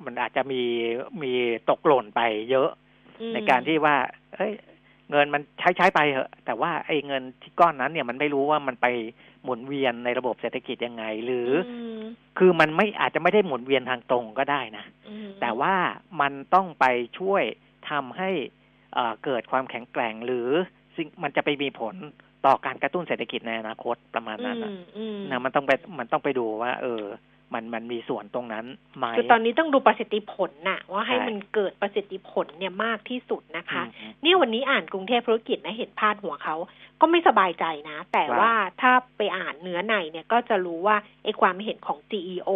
[0.05, 0.63] มันอาจจะมี
[1.23, 1.33] มี
[1.71, 2.21] ตกหล่นไป
[2.51, 2.71] เยอะ
[3.21, 3.97] อืมในการที่ว่า
[4.35, 4.53] เอ้ย
[5.11, 8.87] เงินมันใช้ใช้ไปเหอะ แต่ว่าไอ้เงินที่ก้อนนั้น เนี่ยมันไม่รู้ว่ามันไป
[9.45, 12.03] หมุนเวียนในระบบเศรษฐกิจยังไง หรืออม
[12.39, 15.75] คือมันไม่อาจจะไม่ได้หมุนเวียนทางตรงก็ได้นะอืมแต่ว่า
[16.21, 16.85] มันต้องไป
[17.19, 17.43] ช่วย
[17.91, 18.31] ทำให้
[18.97, 20.49] เอ่อเกิดความแข็งแกร่งหรือ
[20.97, 21.95] สิ่งมันจะไปมีผล
[22.47, 27.05] ต่อการกระตุ้นเศรษฐกิจในอนาคตประมาณนั้นนะอืมอืมนะมันต้องไปมันต้องไปดูว่า เออ
[27.55, 28.65] มันมันมีส่วนตรงนั้น
[28.97, 36.57] ไหมคือตอนนี้ต้องดูประสิทธิผลน่ะ ว่าให้ใช่มันเกิดประสิทธิผลเนี่ยมากที่สุดนะคะอืมเนี่ยวันนี้อ่านกรุงเทพธุรกิจนะเห็นพาดหัวเขา
[37.01, 42.51] ก็ไม่สบายใจนะ แต่ว่าว่าถ้าไปอ่านเนื้อในเนี่ยก็จะรู้ว่าไอ้ความเห็นของ CEO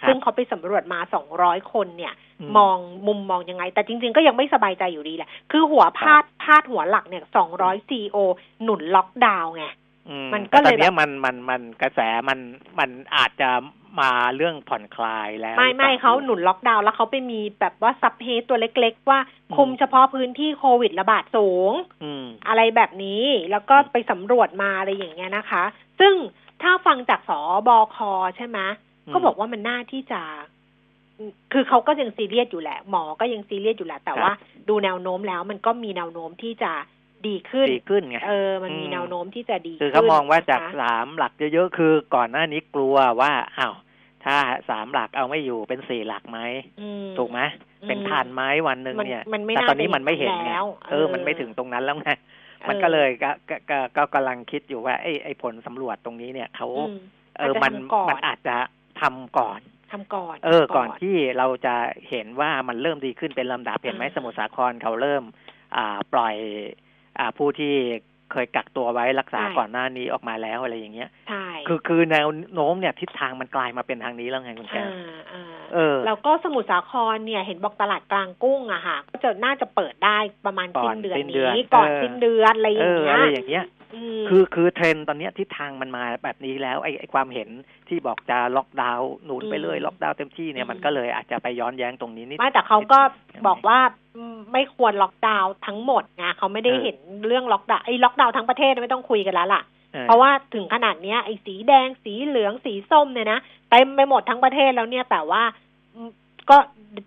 [0.00, 1.00] ครับซึ่งเขาไปสำรวจมา
[1.34, 7.22] 200 คนเนี่ยอืมมองมุมมองยังไง แต่จริง ๆ ก็ยังไม่สบายใจอยู่ดีแหละ คือหัวพาดพาดหัวหลักเนี่ย
[7.56, 8.16] 200 CEO
[8.62, 9.66] หนุนล็อกดาวน์ไง
[10.08, 12.38] อืมมันก็เลยแต่ตอนเนี้ยแบบมันมันมันกระแสมัน
[12.78, 13.50] มันอาจจะ
[14.00, 19.18] มาเรื่องผ่อนคลายแล้ว ไม่ไม่หรือปล่เขาหนุนล็อกดาวน์แล้วเขาไปมีแบบว่าซับเฮดตัวเล็ก ๆ ว่า
[19.56, 21.72] คุมอืมเฉพาะพื้นที่โควิดระบาดสูง
[22.02, 25.64] อืมอะไรแบบนี้แล้วก็ไปสำรวจมาอะไรอย่างเงี้ยนะคะ
[26.00, 26.14] ซึ่ง
[26.62, 27.96] ถ้าฟังจากสอบอค
[28.36, 28.58] ใช่ไหม
[29.06, 30.20] อืมก็บอกว่ามันน่าที่จะ
[31.52, 34.32] คือเขาก็ยังซีเรียสอยู่แหละ หมอก็ยังซีเรียสอยู่แหละ แต่ครับว่า
[34.68, 36.72] ดูแนวโน้มแล้วมันก็มีแนวโน้มที่จะ
[37.28, 43.74] ดีขึ้นดีขึ้นไงเออมันมีอืมแนวโน้มที่จะดีคือเขามองว่าจากขึ้นนะคะสามหลักเยอะๆคือก่อนหน้านี้กลัวว่าอ้าว
[44.24, 44.36] ถ้า
[44.70, 46.38] สามหลักเอาไม่อยู่เป็นสี่หลักไหม
[46.80, 47.40] อืมถูกไหม
[47.88, 52.10] เป็นอืมพันไหมวันหนึ่งมันเนี่ยมันไม่แต่น่าตอนนี้มันไม่เห็นเป็นอย่างไงนั้นแล้วเออเออ มันไม่ถึงตรงนั้นแล้วไง
[52.60, 56.98] เออมันก็เลยก็ก็ก็ก็กำลังคิดอยู่ว่าไอ้ไอ้ผลสำรวจตรงนี้เนี่ยเขาอืม
[57.36, 58.56] เอออาจจะมันทำก่อนมันอาจจะ
[59.00, 59.60] ทำก่อน
[59.92, 61.74] ทำก่อน เออ ก่อนที่เราจะ
[62.10, 65.22] เห็นว่ามันเริ่มดีขึ้นเป็นลำดับเห็นไหมอ่าสมุทรสาครเขาเริ่ม
[65.76, 66.81] อ่า ปล่อยอ่า
[67.38, 67.74] ผู้ที่
[68.32, 83.64] เคยกักตัวไว้รักษาก่อนหน้านี้ออกมาแล้วอะไรอย่างเงี้ยใช่คือคือแนวโน้มเนี่ยทิศทางมันกลายมาเป็นทางนี้แล้วไงคุณแก้อ่าวอ่าเออแล้วก็สมุทรสาครเนี่ยเห็นบอกตลาดกลางกุ้งอะค่ะ ก็จะน่าจะเปิดได้ประมาณก่สิ้อนนเดือนสิ้นเดือนนี้ก่อนเออสิ้นเดือนอะไรอเอย่างอเงี้อะยไรอย่างเงี้ย
[84.18, 87.48] มคือคือเทรนด์ตอนเนี้ยทิศทางมันมาแบบนี้แล้วไอ้ไอ้ความเห็น
[87.88, 92.98] ที่บอกจะล็อกดาวน์หนุนไปเลยอืมล็อกดาวน์เต็มที่เนี่ยอืมมันก็เลยอาจจะไปย้อนแย้งตรงนี้นิดไม่แต่เขาก็
[93.32, 93.78] นิดบอกว่า
[94.16, 99.62] อืม ไม่ควรล็อกดาวน์ทั้งหมดไงเขาไม่ได้เออเห็นเรื่องล็อกดาวน์ไอ้ล็อกดาวน์ทั้งประเทศไม่ต้องคุยกันแล้วล่ะ
[99.94, 105.42] ออเพราะว่าถึงขนาดเนี้ยไอ้สีแดงสีเหลืองสีส้มเนี่ยนะเต็มไปหมดทั้งประเทศแล้วเนี่ยแต่ว่า
[105.94, 106.10] อืม
[106.50, 106.58] ก็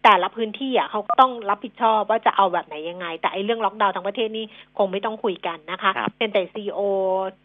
[0.04, 4.46] แต่ละพื้นที่อะเขาก็ต้องรับผิดชอบว่าจะเอาแบบไหนยังไง แต่ไอ้เรื่องล็อกดาวน์ทั้งประเทศนี่
[4.78, 6.80] คงไม่ต้องคุยกันนะคะครับเป็นแต่ CEO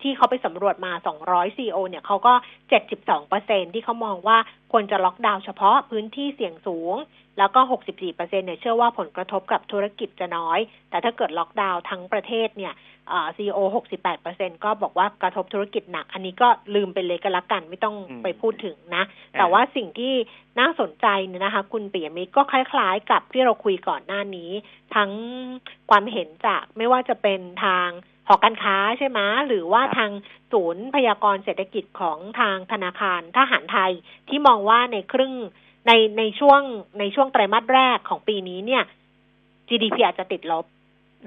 [0.02, 0.92] ที่เขาไปสำรวจมา
[1.24, 2.32] 200 CEO เนี่ยเขาก็
[2.80, 4.38] 72เปอร์เซ็นต์ที่เขามองว่า
[4.72, 6.94] ควรจะล็อกดาวน์เฉพาะพื้นที่เสี่ยงสูง
[7.40, 10.58] แล้วก็ 64เปอร์เซ็นเนี่ยเชื่อว่าผลกระทบกับธุรกิจจะน้อย
[10.90, 12.74] แต่ถ้าเกิดล็อกดาวน์ทั้งประเทศเนี่ย
[13.36, 13.58] ซีโอ
[13.92, 19.04] 68เปอร์เซ็นก็บอกว่ากระทบธุรกิจหนัก อันนี้ก็ลืมไปเลยก็แล้วกันไม่ต้องอืมไปพูดถึงนะ
[19.38, 20.14] แต่ว่าสิ่งที่
[20.60, 24.50] น่าสนใจเนี่ยนะคะ คุณปิยมิตรก็คล้ายๆ กับที่เราคุยก่อนหน้านี้
[24.94, 25.10] ทั้ง
[25.90, 27.88] ความเห็นจากไม่ว่าจะเป็นทาง
[28.26, 30.10] หอการค้าใช่ไหมหรือว่าครับทาง
[30.52, 33.92] ศูนย์พยากรณ์เศรษฐกิจของทางธนาคารทหารไทย
[34.28, 35.34] ที่มองว่าในครึ่ง
[35.86, 36.60] ในในช่วง
[36.98, 38.82] ในช่วงไตรมาสแรกของปีนี้เนี่ย
[39.68, 40.64] GDP อาจจะติดลบ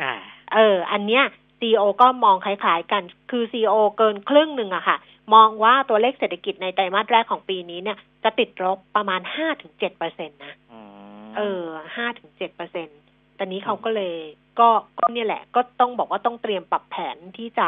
[0.02, 0.14] อ่า
[0.54, 1.24] เออ อันเนี้ย
[1.60, 4.98] ซีอก็มองคล้ายๆกัน คือซีอเกินครึ่งหนึ่งอะค่ะ
[5.34, 10.80] มองว่าตัวเลขเศรษฐกิจในไตรมาสแรกของปีนี้เนี่ย จะติดลบประมาณห้าถึงเจ็ดเปอร์เซ็นตนะอื
[11.24, 11.64] มเออ
[11.96, 12.94] ห้าถึงเจ็ดเปอร์เซ็นต
[13.38, 14.16] ตอนนี้เขาก็เลย
[14.60, 17.68] ก็ก็เนี่ยแหละ ก็ต้องบอกว่าต้องเตรียมปรับแผนที่จะ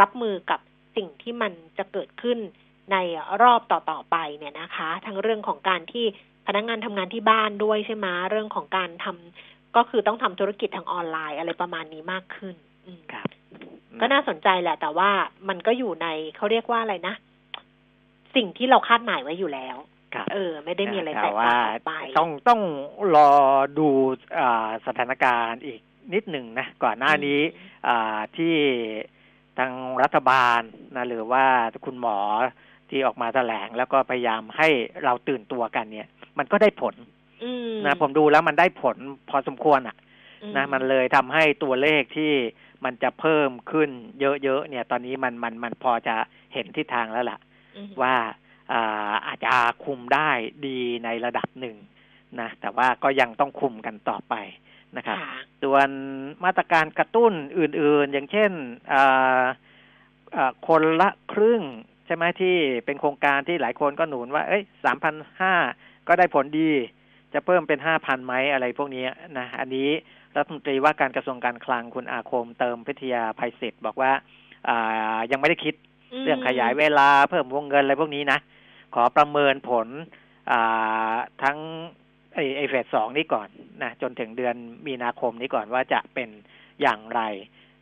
[0.00, 0.60] รับมือกับ
[0.96, 2.38] สิ่งที่มันจะเกิดขึ้น
[2.92, 2.96] ใน
[3.42, 6.04] รอบต่อๆไปเนี่ยนะคะ ทั้งเรื่องของการที่
[6.46, 12.54] พนักงานทำงานที่บ้านด้วยใช่ไหมเรื่องของการทำก็คือต้องทำธุรกิจทางออนไลน์อะไรประมาณนี้มากขึ้น
[12.86, 13.28] อืมครับ
[14.00, 15.10] ก็น่าสนใจแหละ แต่ว่า
[15.48, 17.14] มันก็อยู่ในเขาเรียกว่าอะไรนะ
[18.36, 19.76] สิ่งที่เราคาดหมายไว้อยู่แล้ว
[20.14, 22.60] ครับเออ ไม่ได้มีอะไรแตแต่กว่าต่างออกไปต้องต้อง
[23.14, 23.30] รอ
[23.78, 23.88] ดู
[24.38, 25.80] อ่าสถานการณ์อีก
[26.14, 27.40] นิดหนึ่งนะก่อนหน้านี้
[27.88, 28.54] อ่าที่
[29.58, 29.72] ทาง
[30.02, 30.60] รัฐบาล
[30.96, 31.44] นะหรือว่า
[31.84, 32.18] คุณหมอ
[32.90, 34.68] ที่ออกมาแถลงแล้วก็พยายามให้
[35.04, 36.06] เราตื่นตัวกันเนี่ย
[36.38, 36.94] มันก็ได้ผล
[37.44, 38.96] อืมนะผมดูแล้วมันได้ผล
[39.30, 39.96] พอสมควรอะ
[40.42, 42.32] อืนะมันเลยทำให้ตัวเลขที่
[42.84, 46.16] มันจะเพิ่มขึ้นเยอะๆเนี่ย ตอนนี้มันมันมันพอจะ
[46.54, 47.38] เห็นทิศทางแล้วล่ะ
[47.76, 48.14] อืมว่า
[48.72, 50.30] อ่าอาจจะคุมได้
[50.66, 51.76] ดีในระดับหนึ่ง
[52.40, 54.34] นะแต่ว่าก็ยังต้องคุมกันต่อไป
[54.96, 55.88] นะครับค่ะส่วน
[56.44, 58.50] มาตรการกระตุ้นอื่นๆ อย่างเช่น
[58.92, 59.42] อ่า
[60.36, 61.62] อ่าคนละครึ่ง
[62.06, 62.54] ใช่ไหมที่
[62.86, 65.54] เป็นโครงการที่หลายคนก็หนุนว่า เอ้ยสามพันห้า
[66.08, 66.70] ก็ได้ผลดี
[67.34, 69.04] จะเพิ่มเป็นห้าพันไหมอะไรพวกนี้
[69.38, 69.88] นะอันนี้
[70.36, 74.12] รัฐมนตรีว่าการกระทรวงการคลังคุณอาคมเติมพิทยาภัยศิษฐ์บอกว่า
[74.68, 75.74] อ่ายังไม่ได้คิด
[76.22, 78.38] เรื่องขยายเวลาเพิ่มวงเงินอะไรพวกนี้นะ
[78.94, 79.88] ขอประเมินผล
[80.50, 81.58] อ่าทั้ง
[82.34, 83.48] ไอไอเฟสสองนี้ก่อน
[83.82, 86.28] นะจนถึงเดือนมีนาคมนี้ก่อนว่าจะเป็น
[86.82, 87.20] อย่างไร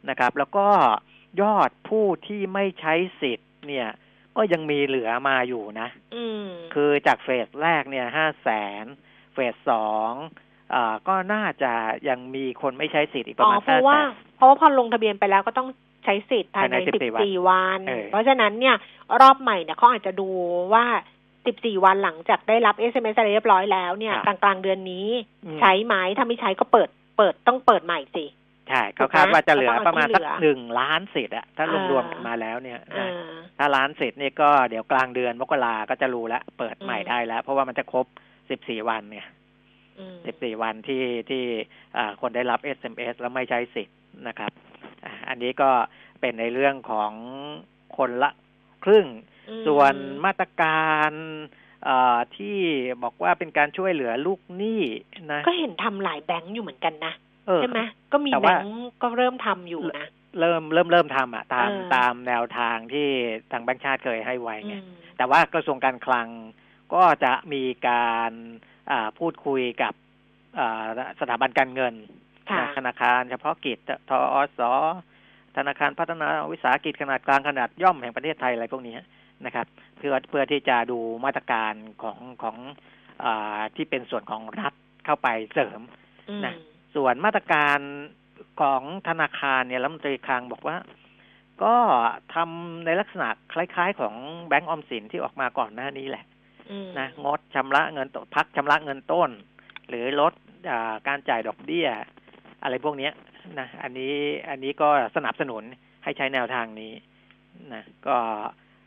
[0.08, 0.68] นะครับ แล้วก็
[1.42, 3.88] ยอดผู้ที่ไม่ใช้สิทธิ์เนี่ย
[4.37, 8.49] ก็ยังมีเหลือมาอยู่นะอืมคือจากเฟสแรกเนี่ยห้าแส
[8.83, 8.85] น
[9.35, 10.12] เฟสสอง
[10.75, 11.73] อ่าก็น่าจะ
[12.09, 15.68] ยังมีคนไม่ใช้สิทธิ์อีกปอ๋ระอมาณเพห้าราะแสว่านเพราะว่าพอลงทะเบียนไปแล้วก็ต้อง
[16.05, 18.77] ใช้สิทธิ์ภายในภายในสิบ14สี่วันเออเพราะฉะนั้นเนี่ย
[19.20, 20.29] รอบใหม่เนี่ยเขาอาจจะดู
[20.75, 20.85] ว่า
[21.47, 25.09] สิบสี่วันหลังจากได้รับ SMS อะไรเรียบร้อยแล้วเนี่ยครับกลางๆเดือนนี้
[25.44, 28.25] อืมใช้ไหมถ้าไม่ใช้ก็เปิด เปิดต้องเปิดใหม่สิ
[28.68, 33.18] ใช่ถูเขากไหมคาดว่าจะเหลือก็ต้องเอาประมาณสักที่เหลือหนึ่งล้านสิทธิ์อะถ้ารวมอ่ารวมกันมาแล้วเนี่ยเอนะอ
[33.59, 38.07] ถ้าล้านสิทธิ์นี่ก็เดี๋ยวกลางเดือนมกราก็จะรู้แล้วเปิดใหม่อืมได้แล้ว เพราะว่ามันจะครบ
[38.50, 39.27] สิบสี่วันเนี่ย
[39.98, 41.42] อืมสิบสี่วันที่ที่
[41.96, 43.96] อ่าคนได้รับ SMS แล้วไม่ใช้สิทธิ์
[44.29, 44.53] นะครับ
[45.05, 45.70] อ่าอันนี้ก็
[46.20, 47.12] เป็นในเรื่องของ
[47.96, 48.31] คนละ
[48.85, 49.07] ครึ่ง
[49.48, 51.12] อืมส่วนมาตรการ
[51.88, 52.57] อ่าที่
[53.03, 54.83] บอกว่าเป็นการช่วยเหลือลูกหนี้
[55.33, 57.23] นะ ก็เห็นทำหลายแบงค์อยู่เหมือนกันนะเออ
[57.61, 57.80] ใช่ไหม
[58.12, 60.09] ก็มีแต่แบว่างค์ก็เริ่มทำอยู่นะ
[60.40, 63.09] เริ่มเริ่มเริ่มทำอะตามเออตามแนวทางที่
[63.52, 66.28] ทางแบงค์ชาติเคยให้ไว้ไงอืมแต่ว่ากระทรวงการคลัง
[66.94, 68.33] ก็จะมีการ
[68.90, 69.94] อ่าพูดคุยกับ
[70.59, 70.87] อ่า
[71.20, 71.94] สถาบันการเงิน
[72.50, 73.78] ค่ะนะธนาคารเฉพาะกิจ
[74.09, 74.61] ทอส
[75.57, 78.96] ธนาคารพัฒนาวิสาหกิจขนาดกลางขนาดย่อมแห่งประเทศไทยอะไรพวกนี้
[79.44, 79.66] นะครับ
[79.98, 82.57] เพื่อเพื่อที่จะดูมาตรการของของ
[83.24, 85.80] อาที่เป็นส่วนของรัฐเข้าไปเสริม
[86.30, 86.54] อืมนะ
[86.94, 87.78] ส่วนมาตรการ
[88.61, 90.76] ของธนาคารเนี่ยรัฐมนตรีคลังบอกว่า
[91.62, 91.74] ก็
[92.35, 94.14] ทำในลักษณะคล้าย ๆ ของ
[94.46, 96.24] แบงก์ออมสินที่ออกมาก่อนหน้านี้แหละ
[96.70, 99.30] อืมนะงดชำระเงินต้นพักชำระเงินต้น
[99.88, 100.33] หรือลด
[100.70, 101.88] อ่าการจ่ายดอกเบี้ย
[102.62, 103.12] อะไรพวกเนี้ย
[103.59, 104.14] นะอันนี้
[104.50, 105.62] อันนี้ก็สนับสนุน
[106.04, 106.92] ให้ใช้แนวทางนี้
[107.72, 108.16] นะก็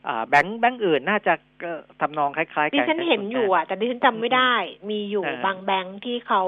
[0.08, 4.54] อ่าแบงก์แบงก์อื่นน่าจะก็ทำนองคล้ายๆดิกันฉันเห็นอยู่อะ แต่ดิฉันจำไม่ได้
[4.89, 6.43] มีอยู่เออบางแบงค์ที่เขา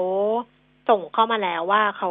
[0.90, 2.10] ส่งเข้ามาแล้วว่าเขา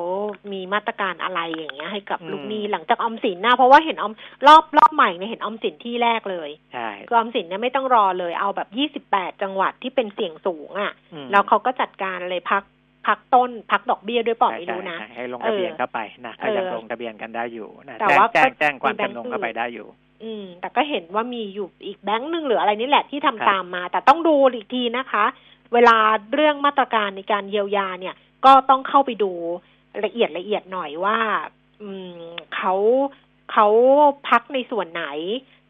[0.51, 4.13] มีมาตรการอะไรอย่างเงี้ย ให้กับลูกหนี้หลังจากออมสินนะเพราะว่าเห็นออม
[4.47, 12.63] รอบรอบใหม่เนี่ยเห็นออมสินที่แรกเลยใช่คือออมสินเนี่ยไม่ต้องรอเลยเอาแบบยี่สิบแปดจังหวัดที่เป็นเสี่ยงสูงอะอืมแล้วเขาก็จัดการเลยพัก
[13.07, 19.87] พักต้นพักดอกเบี้ยด้วยเปล่าไม่รู้นะใช่ใช่ให้ลงทะเบียนเออเข้าไปนะก็เออยังลงทะเบียนกันได้อยู่นะแต่แจ้งว่าแจ้งก็แจ้งความมีแบงค์จำนงเข้าไปอื่นได้อยู่
[20.23, 25.25] อืม แต่ก็เห็นว่ามีอยู่อีกแบงค์หนึ่งหรืออะไรนี่แหละที่ทำครับตามมา แต่ต้องดูอีกทีนะคะ
[25.73, 25.97] เวลา
[26.33, 28.15] เรื่องมาตรการในการเยียวยาเนี่ย
[28.45, 29.31] ก็ต้องเข้าไปดู
[30.05, 31.17] ละเอียดละเอียดหน่อยว่า
[31.81, 32.21] อืม
[32.55, 32.73] เขา
[33.51, 33.67] เขา
[34.29, 35.05] พักในส่วนไหน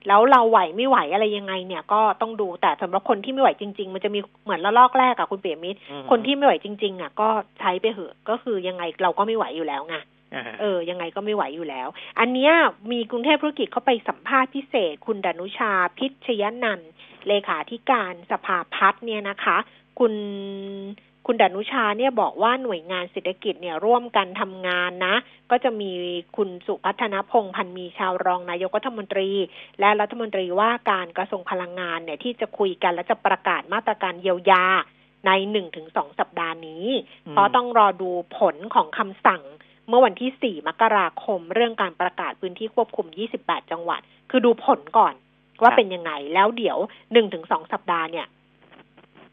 [0.08, 7.30] แล้วเราไหวไม่ไหวอะไรยังไง เนี่ย ก็ต้องดูแต่สำหรับคนที่ไม่ไหวจริง ๆ มันจะมีเหมือนละลอกแรกอะคุณเปียมิตรอืมคนที่ไม่ไหวจริง ๆอะก็
[7.60, 9.96] ใช้ไปเหอะก็คือยังไงเราก็ไม่ไหวอยู่แล้วไง
[10.36, 11.88] อ่าเออ ยังไงก็ไม่ไหวอยู่แล้ว
[12.20, 12.52] อันเนี้ย
[12.92, 16.92] มีกรุงเทพธุรกิจเข้าไปสัมภาษณ์พิเศษ คุณดนุชาพิชยนันท์
[17.28, 19.58] เลขาธิการสภาพัฒน์เนี่ยนะคะ
[20.00, 20.14] คุณ
[21.32, 25.16] คุณดนุชาเนี่ยบอกว่าหน่วยงานเศรษฐกิจเนี่ยร่วมกันทำงานนะ
[25.52, 25.92] ก็จะมี
[26.38, 29.30] คุณสุพัฒนพงษ์พันธ์มีชาวรองนายกรัฐมนตรี
[29.80, 34.66] และรัฐมนตรีว่าการกระทรวงพลังงานเนี่ยที่จะคุยกันและจะประกาศมาตรการเยียวยา
[35.28, 36.86] ในหนึ่งถึงสองสัปดาห์นี้
[37.28, 39.42] อืมเพราะต้องรอดูผลของคำสั่ง
[39.88, 43.08] เมื่อวันที่ 4 มกราคม เรื่องการประกาศพื้นที่ควบคุม
[43.40, 45.14] 28 จังหวัด คือดูผลก่อน
[45.62, 46.78] ว่าเป็นยังไง แล้วเดี๋ยว
[47.26, 48.28] 1-2 สัปดาห์เนี่ย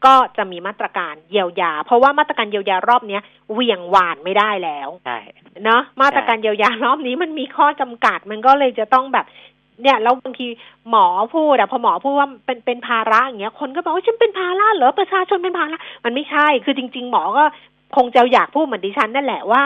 [0.05, 3.21] ก็จะมีมาตรการเยียวยา เพราะว่ามาตรการเยียวยารอบเนี้ย
[3.53, 5.19] เหวี่ยงหวานไม่ได้แล้วใช่
[5.65, 9.25] เนาะมาตรการเยียวยารอบนี้มันมีข้อจำกัดมันก็เลยจะต้องแบบ
[9.81, 10.47] เนี่ยแล้วบางที
[10.89, 11.05] หมอ
[11.35, 17.43] พูดอะพอหมอพูดว่าเป็นเป็นภาระอย่างเงี้ยคนก็บอกว่าฉันเป็นภาระเหรอประชาชนเป็นภาระมันไม่ใช่คือจริง ๆ หมอก็
[17.95, 19.63] คงจะอยากพูดเหมือนดิฉันนั่นแหละว่า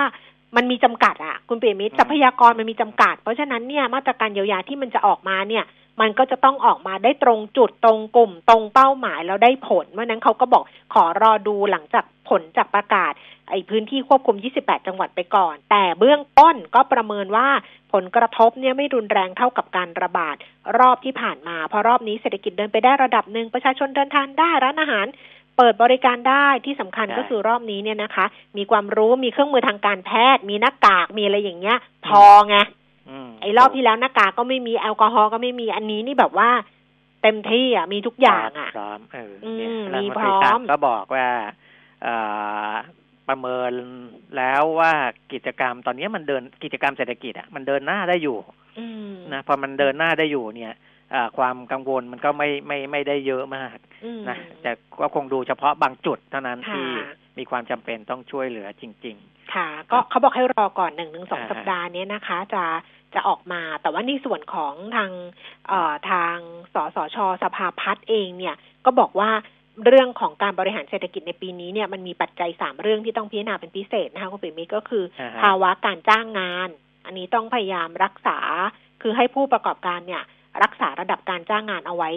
[0.56, 5.64] มันมีจำกัดอะคุณเปียมิตรอืมทรัพยากรมันมีจำกัด เพราะฉะนั้นเนี่ยมาตรการเยียวยาที่มันจะออกมาเนี่ย
[6.02, 13.14] มันก็จะต้องออกมาได้ตรงจุดตรงกลุ่มตรงเป้าหมายแล้วได้ผลเพราะฉะนั้นเขาก็บอกขอรอดูหลังจากผลจากประกาศ
[13.50, 17.48] ไอ้พื้นที่ควบคุม 28 จังหวัดไปก่อน แต่เบื้องต้นก็ประเมินว่า
[17.94, 20.36] ผลกระทบเนี่ยไม่รุนแรงเท่ากับการระบาด
[20.80, 25.08] รอบที่ผ่านมาเพราะรอบนี้เศรษฐกิจเดินไปได้ระดับหนึ่งประชาชนเดินทางได้ร้านอาหาร
[25.58, 28.26] เปิดบริการได้ที่สำคัญใช่ก็คือรอบนี้เนี่ยนะคะ
[28.58, 32.81] มีความรู้มีเครื่องมือทางการแพทย์ มีหน้ากากมีอะไรอย่างเงี้ย พอไงม
[33.42, 36.50] ไอ้รอบที่แล้วหน้ากากก็ไม่มีแอลกอฮอล์ก็ไม่มีอันนี้นี่แบบว่า
[37.22, 41.28] เต็มที่อะมีทุกอย่างอะพร้อมเอออืมเนี่ยมีรัฐนตพร้อมก็บอกว่า
[42.04, 42.16] เอ่
[42.70, 42.72] อ
[43.28, 43.72] ประเมิน
[44.38, 44.94] แล้วว่า
[45.34, 48.38] กิจกรรมตอนนี้มันเดินกิจกรรมเศรษฐกิจอะมันเดินหน้าได้อยู่
[48.80, 50.91] อืมนะพอมันเดินหน้าได้อยู่เนี่ยเอ่อ
[51.38, 54.72] ความกังวลมันก็ไม่ไม่ไม่ได้เยอะมากอืมนะแต่
[55.02, 56.88] ก็คงดูเฉพาะบางจุดเท่านั้นค่ะที่
[57.38, 59.18] มีความจำเป็นต้องช่วยเหลือจริง
[59.58, 62.64] ค่ะ ก็เขาบอกให้รอก่อนหนึ่งถึงสองอ่าสัปดาห์เนี้ยนะคะ จะ
[63.16, 65.12] จะออกมา แต่ว่าในส่วนของทาง
[65.68, 66.36] เอ่อทาง
[66.74, 69.32] สสชสภาพัฒน์เองเนี่ย ก็บอกว่า
[69.86, 76.70] เรื่องของการบริหารเศรษฐกิจในปีนี้เนี่ยมันมีปัจจัยสามเรื่องที่ต้องพิจารณาเป็นพิเศษนะคะคุณปิ่มมิตรก็คืออ่าฮะภาวะการจ้างงาน
[77.06, 78.38] อันนี้ต้องพยายามรักษา
[79.02, 80.24] คือให้ผู้ประกอบการเนี่ย
[80.64, 82.12] รักษาระดับการจ้างงานเอาไว้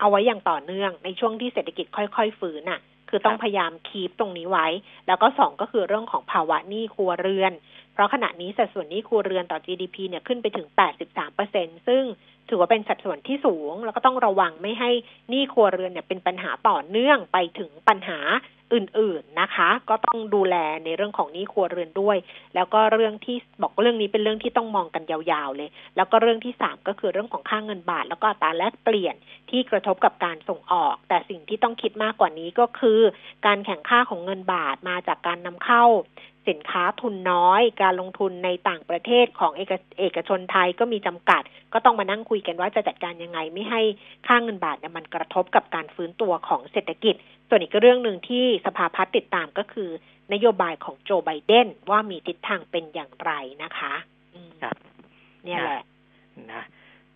[0.00, 4.66] เอาไว้อย่างต่อเนื่อง ในช่วงที่เศรษฐกิจค่อยๆฟื้นน่ะ คือต้องพยายามคีปตรงนี้ไว้
[5.06, 7.52] แล้วก็สองก็คือเรื่องของภาวะหนี้ครัวเรือน
[7.92, 12.02] เพราะขณะนี้สัดส่วนหนี้ครัวเรือนต่อ GDP เนี่ยขึ้นไปถึง 83เปอร์เซ็นซึ่ง
[12.50, 14.90] ถือว่าเป็นสัดส่วนที่สูง แล้วก็ต้องระวังไม่ให้
[15.28, 18.18] หนี้ครัวเรือนเนี่ยเป็นปัญหาต่อเนื่องไปถึงปัญหา
[18.74, 22.16] อื่นๆนะคะ ก็ต้องดูแลในเรื่องของหนี้ครัวเรือนด้วย
[22.54, 29.14] แล้วก็เรื่องที่บอกว่าเรื่องนี้เป็นเรื่องที่ต้องมองกันยาวๆเลย แล้วก็เรื่องที่สามก็คือเรื่องของค่างเงินบาท แล้วก็ตาแลกเปลี่ยน
[29.50, 33.00] ที่กระทบกับการส่งออก แต่สิ่งที่ต้องคิดมากกว่านี้ก็คือ
[33.46, 35.84] การแข่งค่าของเงินบาทมาจากการนำเข้า
[36.48, 43.82] สินค้าทุนน้อย การลงทุนในต่างประเทศของเอกเอกชนไทยก็มีจำกัด ก็ต้องมานั่งคุยกันว่าจะจัดการยังไงไม่ให้
[44.26, 47.14] ค่างเงินบาทเนี่ยมันกระทบกับการฟื้นตัวของเศรษฐกิจ
[47.48, 49.90] ส่วนอีกเรื่องหนึ่งที่สภาพัฒน์ติดตามก็คือ
[50.32, 53.94] นโยบายของโจไบเดนว่ามีทิศทางเป็นอย่างไรนะคะ
[54.34, 54.76] อืมครับ
[55.44, 56.64] เนี่ยแหละๆนะ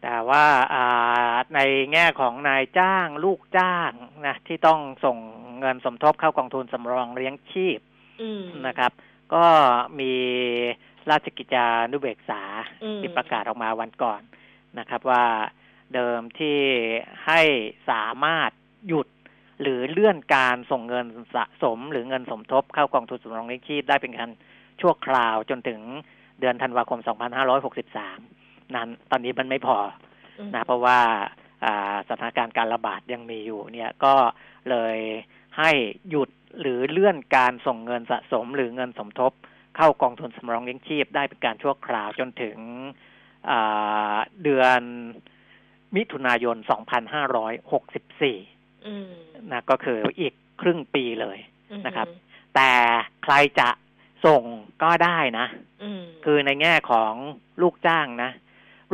[0.02, 1.60] แต่ว่าอ่าใน
[1.92, 3.90] แง่ของนายจ้างลูกจ้าง
[4.26, 5.16] นะที่ต้องส่ง
[5.60, 7.78] เงินสมทบเข้ากองทุนสำรองเลี้ยงชีพ
[8.22, 8.92] อืมนะครับ
[9.34, 9.46] ก็
[10.00, 10.12] มี
[11.10, 12.42] ราชกิจจานุเบกษา
[12.84, 14.20] อืมที่ประกาศออกมาวันก่อน
[14.78, 15.24] นะครับ ว่า
[15.94, 16.58] เดิมที่
[17.26, 17.40] ให้
[17.90, 18.50] สามารถ
[18.88, 19.08] หยุด
[19.62, 24.30] หรือเลื่อนการส่งเงินสะสมหรือเงินสมทบเข้ากองทุนสำรองเลี้ยงชีพได้เป็นการ
[24.80, 25.80] ชั่วคราวจนถึง
[26.40, 27.00] เดือนธันวาคม
[27.66, 29.78] 2563 นั้น ตอนนี้มันไม่พอ
[30.38, 30.98] อืมนะเพราะว่า
[31.64, 34.14] อ่าสถานการณ์การระบาดยังมีอยู่ เนี่ยก็
[34.70, 34.96] เลย
[35.58, 35.70] ให้
[36.10, 39.32] หยุดหรือเลื่อนการส่งเงินสะสมหรือเงินสมทบ
[39.76, 42.56] เข้ากองทุนสำรองเลี้ยงชีพได้เป็นการชั่วคราวจนถึง
[43.50, 44.80] อ่าเดือน
[45.96, 46.56] มิถุนายน
[47.50, 49.10] 2564อืม
[49.52, 51.38] นะก็คืออีกครึ่งปีเลย
[51.70, 52.08] อืมนะครับ
[52.54, 52.72] แต่
[53.24, 53.68] ใครจะ
[54.26, 54.42] ส่ง
[54.82, 55.46] ก็ได้นะ
[55.82, 57.12] อืมคือในแง่ของ
[57.62, 58.30] ลูกจ้างนะ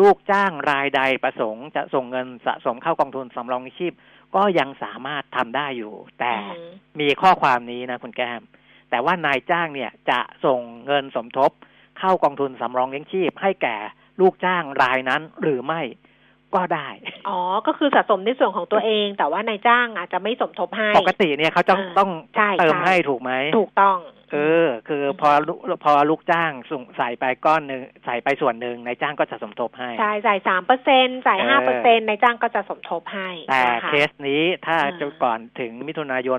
[0.00, 3.92] ลูกจ้างรายใดประสงค์จะส่งเงินสะสมเข้ากองทุนสำรองเลี้ยงชีพ
[4.36, 8.42] ก็ยังสามารถทำได้อยู่ แต่อืมมีข้อความนี้นะคุณแก้ม
[8.90, 11.50] แต่ว่านายจ้างเนี่ยจะส่งเงินสมทบ
[11.98, 13.76] เข้ากองทุนสำรองเลี้ยงชีพ ให้แก่
[14.20, 15.80] ลูกจ้างรายนั้นหรือไม่
[16.54, 16.88] ก็ได้
[17.28, 23.98] อ๋อ ก็คือสะสมในส่วนของตัวเอง แต่ว่านายจ้างอาจจะไม่สมทบให้ ปกติเนี่ยเขาจะอ่าต้องใช่เติมใช่ให้ถูกไหม ถูกต้อง
[24.32, 36.38] เออ คือพอลูกพอลูกจ้างส่งใส่ไปก้อนหนึ่งใส่ไปส่วนหนึ่งนายจ้างก็จะสมทบให้ ใช่จ่ายสามเปอร์เซ็นจ่ายเอห้าเปออร์เซ็นนายจ้างก็จะสมทบให้ แต่นะคะเคสนี้ถ้าอ่าจะก่อนถึงมิถุนายน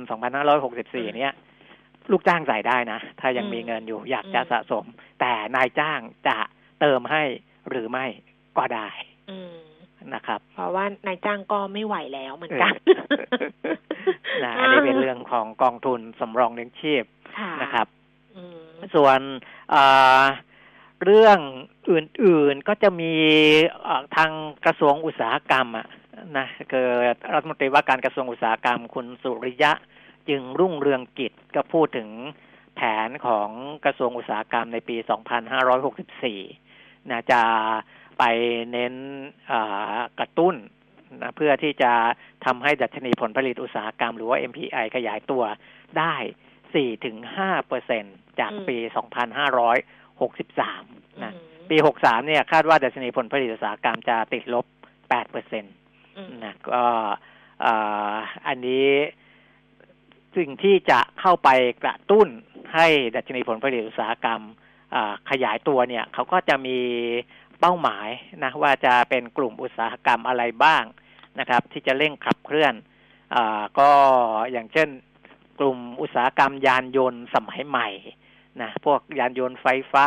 [0.57, 1.33] 2564เนี่ย
[2.11, 4.85] ลูกจ้างใส่ได้นะ ถ้ายังอืมมีเงินอยู่อยากจะอืมสะสม
[5.19, 6.37] แต่นายจ้างจะ
[6.81, 7.23] เติมให้
[7.69, 8.05] หรือไม่
[8.57, 8.89] ก็ได้
[9.29, 9.53] อืม
[10.13, 12.73] นะครับ เพราะว่านายจ้างก็ไม่ไหวแล้วเหมือนกัน
[14.43, 17.03] นะอันนี้เป็นเรื่องของกองทุนสำรองเลี้ยงชีพ
[17.37, 17.87] ค่ะนะครับ
[18.35, 18.63] อืม
[18.95, 19.19] ส่วน
[19.69, 19.83] เอ่
[20.19, 20.23] อ
[21.05, 21.39] เรื่อง
[21.89, 23.13] อื่นๆก็จะมี
[23.83, 24.31] เอ่อทาง
[24.65, 25.87] กระทรวงอุตสาหกรรมอะ
[26.37, 26.87] นะคือ
[27.33, 29.71] รัฐมนตรีว่าการกระทรวงอุตสาหกรรม คุณสุริยะ
[30.29, 32.09] จึงรุ่งเรืองกิจก็พูดถึง
[32.75, 33.49] แผนของ
[33.85, 34.95] กระทรวงอุตสาหกรรมในปี
[36.23, 37.41] 2564นะจะ
[38.19, 38.23] ไป
[38.71, 38.93] เน้น
[39.47, 39.59] เอ่
[39.93, 40.55] อกระตุ้น
[41.21, 41.91] นะเพื่อที่จะ
[42.45, 45.43] ทำให้ดัชนีผลผลิตอุตสาหกรรมหรือว่า MPI ขยายตัว
[45.99, 46.15] ได้
[46.61, 48.03] 4ถึง5เปอร์เซ็น
[48.39, 48.77] จากปี
[49.59, 54.65] 2563 นะอืมปี 63 เนี่ย คาดว่าดัชนีผลผลิตอุตสาหกรรมจะติดลบ
[54.99, 55.63] 8เปอร์เซ็น
[56.17, 56.83] อืมนะก็
[57.61, 57.73] เอ่
[58.13, 58.15] อ
[58.47, 58.87] อันนี้
[60.37, 61.49] สิ่งที่จะเข้าไป
[61.83, 62.27] กระตุ้น
[62.75, 64.41] ให้ดัชนีผลผลิตอุตสาหกรรม
[64.95, 66.77] อ่าขยายตัวเนี่ย เขาก็จะมี
[67.61, 68.09] เป้าหมาย
[68.43, 70.83] นะว่าจะเป็นกลุ่มอุตสาหกรรมอะไรบ้าง
[71.39, 72.73] นะครับ ที่จะเร่งขับเคลื่อน
[73.35, 73.89] อ่าก็
[74.51, 74.89] อย่างเช่น
[75.59, 77.89] กลุ่มอุตสาหกรรมยานยนต์สมัยใหม่
[78.61, 80.05] นะพวกยานยนต์ไฟฟ้า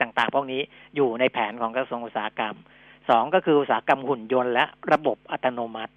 [0.00, 0.60] ต่างๆ พวกนี้
[0.96, 2.56] อยู่ในแผนของกระทรวงอุตสาหกรรม
[3.08, 5.92] สองก็คืออุตสาหกรรมหุ่นยนต์และระบบอัตโนมัติ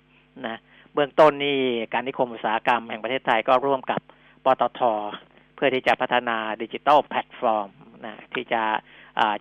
[0.47, 0.57] นะ
[0.93, 1.59] เบื้องต้นนี่
[1.93, 4.01] การนิคมอุตสาหกรรมแห่งประเทศไทยก็ร่วมกับ
[4.43, 4.81] ปตท
[5.55, 7.69] เพื่อที่จะพัฒนาดิจิ t a ลแพลตฟอร์ม
[8.05, 8.63] นะที่จะ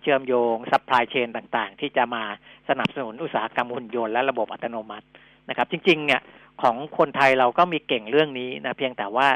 [0.01, 2.23] เชื่อมโยง supply chain ต่างๆ ที่จะมา
[2.69, 5.07] สนับสนุนอุตสาหกรรมหุ่นยนต์และระบบอัตโนมัติ
[5.49, 6.21] นะครับ จริง ๆ เนี่ย
[6.61, 9.27] ของคนไทยเราก็มีเก่งเรื่องนี้นะเพียงแต่ว่า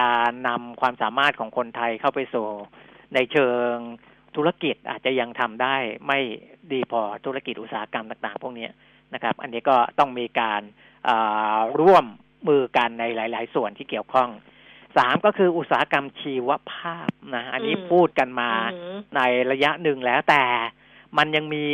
[0.00, 2.46] การนำความสามารถของคนไทยเข้าไปสู่
[3.14, 3.74] ในเชิง
[4.36, 6.18] ธุรกิจอาจจะยังทำได้ไม่
[6.72, 8.68] ดีพอธุรกิจอุตสาหกรรมต่าง ๆ พวกนี้
[9.14, 10.62] นะครับ อันนี้ก็ต้องมีการ
[11.80, 12.04] ร่วม
[12.48, 14.28] มือกันในหลาย ๆ ส่วนที่เกี่ยวข้อง
[14.96, 19.20] สามก็คืออุตสาหกรรมชีวภาพนะอันนี้อืมพูดกันมาอืมใน
[19.52, 20.42] ระยะหนึ่งแล้วแต่
[21.18, 21.66] มันยังมี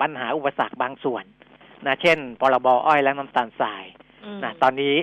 [0.00, 1.24] ปัญหาอุปสรรคบางส่วน
[1.86, 3.84] นะเช่นพรบอ้อยและน้ำตาลทราย
[4.36, 4.94] มนะตอนนี้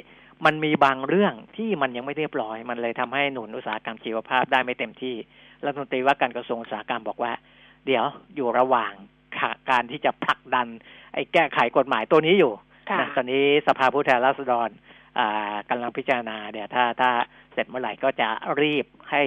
[0.45, 5.15] มันมีบางเรื่องที่มันยังไม่เรียบร้อย มันเลยทำให้หนุนอุตสาหกรรมชีวภาพได้ไม่เต็มที่
[5.65, 7.33] รัฐมนตรีว่าการกระทรวงอุตสาหกรรมบอกว่า
[7.85, 8.93] เดี๋ยวอยู่ระหว่าง
[9.39, 10.67] ค่ะการที่จะผลักดัน
[11.13, 12.53] ไอ้แก้ไขกฎหมายตัวนี้อยู่
[12.89, 14.75] ค่ะนะตอนนี้สภาผู้แทนราษฎรอ่า
[15.69, 17.09] กำลังพิจารณาเดี๋ยวถ้าถ้า
[17.53, 18.29] เสร็จเมื่อไหร่ก็จะ
[18.61, 19.21] รีบให้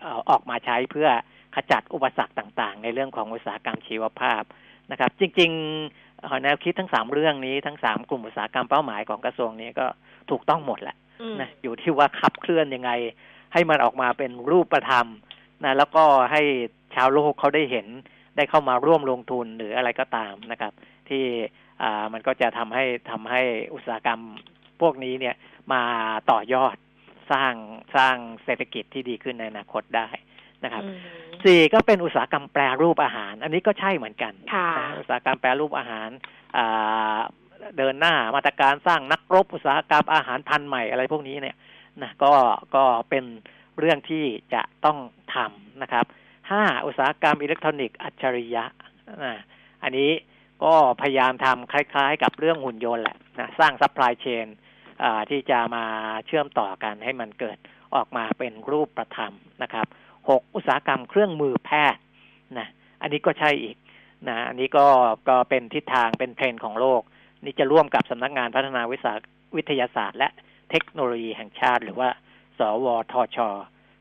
[0.00, 1.08] เอ่อออกมาใช้เพื่อ
[1.54, 4.42] ขจัดอุปสรรคต่าง ๆ ในเรื่องของอุตสาหกรรมชีวภาพ
[4.90, 9.86] นะครับ จริงๆเอ่อแนวคิดทั้งสามเรื่องนี้ทั้งสามกลุ่มอุตสาหกรรมเป้าหมายของกระทรวงนี้ก็
[10.30, 12.90] ถูกต้องหมดแหละอืมนะอยู่ที่ว่าขับเคลื่อนยังไง
[13.52, 15.06] ให้มันออกมาเป็นรูปธรรม
[15.64, 16.42] นะแล้วก็ให้
[16.94, 17.86] ชาวโลกเขาได้เห็น
[18.36, 20.72] ได้เข้ามาร่วมลงทุนหรืออะไรก็ตามนะครับ
[21.08, 21.24] ที่
[21.82, 23.42] อ่ามันก็จะทำให้ทำให้
[23.74, 24.20] อุตสาหกรรม
[24.82, 25.34] พวกนี้เนี่ย
[25.72, 25.82] มา
[26.30, 26.76] ต่อยอด
[27.32, 27.54] สร้าง
[27.96, 30.08] สร้างเศรษฐกิจที่ดีขึ้นในอนาคตได้
[30.64, 30.96] นะครับอืม
[31.44, 36.08] สี่ก็เป็นอุตสาหกรรมแปรรูปอาหาร อันนี้ก็ใช่เหมือนกันค่ะนะอุตสาหกรรมแปรรูปอาหาร
[36.56, 37.18] อ่า
[37.76, 41.56] เดินหน้ามาตรการสร้างนักรบอุตสาหกรรมอาหารพันธุ์ใหม่อะไรพวกนี้เนี่ย
[42.02, 42.32] นะก็
[42.74, 43.24] ก็เป็น
[43.78, 44.98] เรื่องที่จะต้อง
[45.34, 46.04] ทำนะครับ
[46.50, 48.64] ห้าอุตสาหกรรมอิเล็กทรอนิกส์อัจฉริยะ
[49.24, 49.34] นะ
[49.82, 50.10] อันนี้
[50.64, 54.46] ก็พยายามทำคล้ายๆ กับเรื่องหุ่นยนต์แหละนะสร้าง supply chain
[55.30, 55.84] ที่จะมา
[56.26, 57.58] เชื่อมต่อกันให้มันเกิด
[57.94, 59.86] ออกมาเป็นรูปประธรรมนะครับ
[60.28, 62.02] หกอุตสาหกรรมเครื่องมือแพทย์
[62.58, 62.68] นะ
[63.02, 63.76] อันนี้ก็ใช่อีก
[64.28, 64.86] นะอันนี้ก็
[65.28, 67.02] ก็เป็นทิศทางเป็นเทรนด์ของโลก
[67.44, 69.12] นี่จะร่วมกับสำนักงานพัฒนาวิสา
[69.56, 70.28] วิทยาศาสตร์ และ
[70.70, 72.08] เทคโนโลยีแห่งชาติ หรือว่า
[72.58, 73.38] สวทช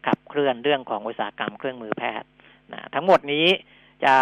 [0.07, 2.29] ขับเคลื่อนเรื่องของอุตสาหกรรมเครื่องมือแพทย์
[2.73, 3.47] นะทั้งหมดนี้
[4.05, 4.15] จะ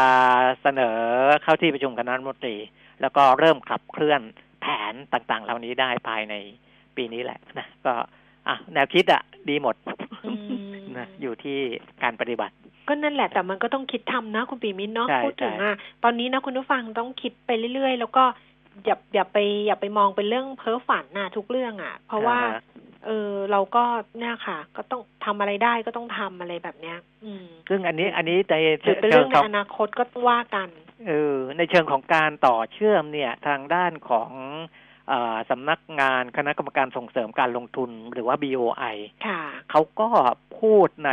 [0.62, 0.98] เสนอ
[1.44, 2.56] เข้าที่ประชุมคณะรัฐมนตรี
[3.02, 4.22] แล้วก็เริ่มขับเคลื่อน
[4.62, 6.36] แผนต่างๆ เหล่านี้ได้ภายใน
[6.98, 7.94] ปีนี้แหละนะก็
[8.48, 9.76] อะแนวคิดอะ ดีหมด
[10.28, 10.34] อื
[10.72, 11.58] มนะอยู่ที่
[12.04, 12.54] การปฏิบัติ
[12.88, 18.24] ก็นั่นแหละแต่มันก็ต้องคิดทำนะ คุณปีมินเนาะใช่พูดถึงใช่อะตอนนี้นะคุณผู้ฟังต้องคิดไปเรื่อยๆ แล้วก็
[18.86, 22.58] อย่าอย่าไปอย่าไปมองเป็นเรื่องเพ้อฝันน่ะทุกเรื่องอะ เพราะว่าอ่ฮ
[23.06, 23.84] เออเราก็
[24.20, 30.70] เนี่ยค่ะ ก็ต้องทำอะไรได้ก็ต้องทำอะไรแบบเนี้ย อืม ซึ่งอันนี้อันนี้ในหรือเป็นเชิเรื่องงในของอนาคตก็ต้องว่ากัน
[31.08, 34.87] เออในเชิงของการต่อเชื่อมเนี่ย ทางด้านของเออ
[35.50, 38.96] สำนักงานคณะกรรมการส่งเสริมการลงทุนหรือว่า BOI
[39.28, 39.42] ค่ะ
[39.72, 40.10] เขาก็
[40.60, 41.12] พูดใน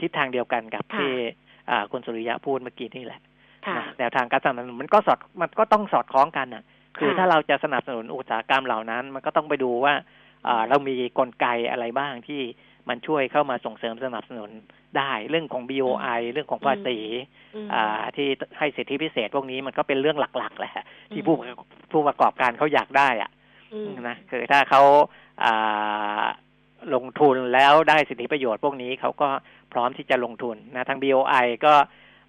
[0.00, 1.12] ทิศทางเดียวกันกับค่ะที่
[1.70, 3.20] อ่าคุณสุริยะพูดเมื่อกี้นี่แหละ
[3.66, 6.64] ค่ะนะแนวทางการสนับสนุนมันก็สอดมันก็ต้องสอดคล้องกันน่ะ
[6.98, 9.94] คือค่ะถ้าเราจะสนับสนุนอุตสาหกรรมเหล่านั้น มันก็ต้องไปดูว่า
[10.48, 12.40] อ่าเรามีกลไกอะไรบ้างที่
[12.88, 14.50] มันช่วยเข้ามาส่งเสริมสนับสนุน
[14.98, 16.98] ได้เรื่องของ BOI เรื่องของภาษี
[17.54, 21.34] อืมอ่าที่ให้สิทธิพิเศษพวกนี้มันก็เป็นเรื่องหลักๆแหละที่อืมผู้
[21.92, 23.30] ผู้ประกอบการเขาอยากได้อะ
[23.72, 24.82] อืมนะคือถ้าเขา
[25.44, 26.24] อ่า
[26.94, 29.28] ลงทุนแล้วได้สิทธิประโยชน์พวกนี้เขาก็
[29.72, 31.74] พร้อมที่จะลงทุนนะทาง BOI ก็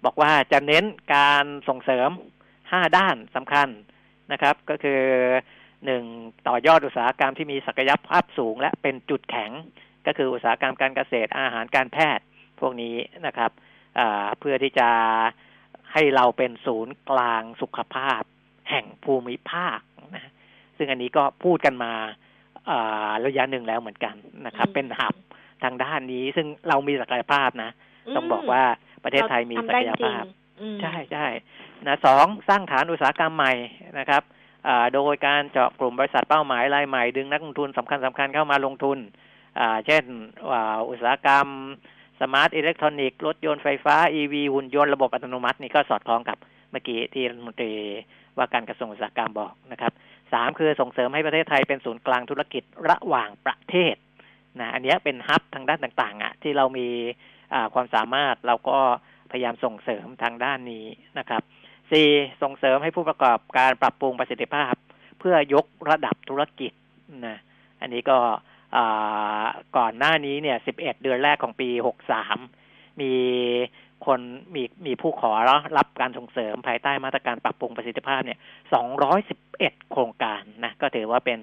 [0.04, 2.10] บอกว่าจะเน้นการส่งเสริม
[2.72, 3.68] ห้าด้านสำคัญ
[4.32, 5.00] นะครับ ก็คือ
[5.86, 6.04] หนึ่ง
[6.48, 9.52] ต่อยอดอุตสาหกรรมที่มีศักยภาพสูง และเป็นจุดแข็ง
[10.08, 12.24] ก็คืออุตสาหกรรมการเกษตรอาหารการแพทย์
[12.60, 12.94] พวกนี้
[13.26, 13.50] นะครับ
[13.98, 14.88] อ่าเพื่อที่จะ
[15.92, 18.22] ให้เราเป็นศูนย์กลางสุขภาพ
[18.70, 19.78] แห่งภูมิภาค
[20.14, 20.30] นะ
[20.76, 21.92] ซึ่งอันนี้ก็พูดกันมา
[22.70, 24.14] อ่าระยะหนึ่งแล้วเหมือนกัน
[24.46, 25.14] นะครับอืมเป็นหับ
[25.62, 27.70] ทางด้านนี้ ซึ่งเรามีศักยภาพนะ
[28.16, 28.62] ต้องบอกว่า
[29.04, 30.24] ประเทศไทยมีศักยภาพ
[30.60, 31.26] อืมใช่ใช่
[31.86, 33.52] นะสองสร้างฐานอุตสาหกรรมใหม่
[33.98, 34.22] นะครับ
[34.68, 39.26] อ่าโดยการเจาะกลุ่มบริษัทเป้าหมายรายใหม่ ดึงนักลงทุนสำคัญสำคัญเข้ามาลงทุนอ่า
[39.86, 40.04] เช่น
[40.50, 41.46] อ่าอุตสาหกรรม
[42.20, 46.38] smart electronics รถยนต์ไฟฟ้า EV หุ่นยนต์ระบบอัตโนมัตินี่ก็สอดคล้องกับ
[46.70, 47.72] เมื่อกี้ที่รัฐมนตรี
[48.36, 49.92] ว่าการกระทรวงอุตสาหกรรมบอกนะครับ
[50.32, 53.94] สามคือส่งเสริมให้ประเทศไทยเป็นศูนย์กลางธุรกิจระหว่างประเทศ
[54.60, 56.88] นะอันนี้เป็น hub ทางด้านต่างๆอะที่เรามี
[57.52, 58.78] อ่าความสามารถเราก็
[59.30, 60.86] พยายามส่งเสริมทางด้านนี้
[61.18, 61.42] นะครับ
[61.92, 62.08] สี่
[62.42, 64.74] ส่งเสริมให้ผู้ประกอบการปรับปรุงประสิทธิภาพ
[65.18, 66.72] เพื่อยกระดับธุรกิจ
[67.26, 67.38] นะ
[67.80, 68.18] อันนี้ก็
[69.76, 71.68] ก่อนหน้านี้เนี่ย 11 เดือนแรกของปี
[72.34, 73.12] 63 มี
[74.06, 74.20] คน
[74.54, 75.32] มีมีผู้ขอ
[75.76, 78.38] รับการส่งเสริมภายใต้มาตรการปรับปรุงประสิทธิภาพเนี่ย
[79.14, 81.38] 211 โครงการนะ ก็ถือว่าเป็น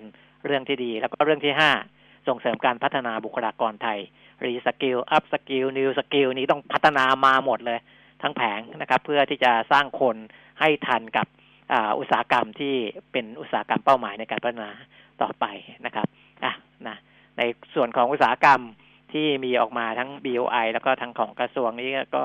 [0.45, 1.53] เรื่องที่ดี แล้วก็เรื่องที่
[1.91, 3.99] 5 ส่งเสริมการพัฒนาบุคลากรไทย
[4.45, 7.79] reskill upskill new skill นี้ต้องพัฒนามาหมดเลย
[8.21, 10.15] ทั้งแผงนะครับ เพื่อที่จะสร้างคน
[10.59, 11.27] ให้ทันกับ
[11.73, 12.75] อ,อุตสาหกรรมที่
[13.11, 14.71] เป็นอุตสาหกรรมเป้าหมายในการพัฒนา
[15.21, 15.45] ต่อไป
[15.85, 16.07] นะครับ
[16.43, 16.53] อะ
[16.87, 16.97] นะ
[17.37, 17.41] ใน
[17.75, 18.61] ส่วนของอุตสาหกรรม
[19.13, 22.23] ที่มีออกมาทั้ง BOI แล้วก็ทั้งของกระทรวงนี้ก็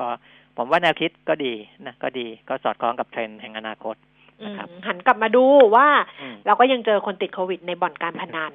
[0.57, 1.53] ผมว่าแนวคิดก็ดี
[1.85, 3.95] นะก็ดีก็สอดคล้องกับเทรนด์แห่งอนาคต
[4.41, 5.45] อืมนะครับหันกลับมาดู
[5.75, 5.87] ว่า
[6.21, 8.53] อืมเราก็ยังเจอคนติดโควิดในบ่อนการพนัน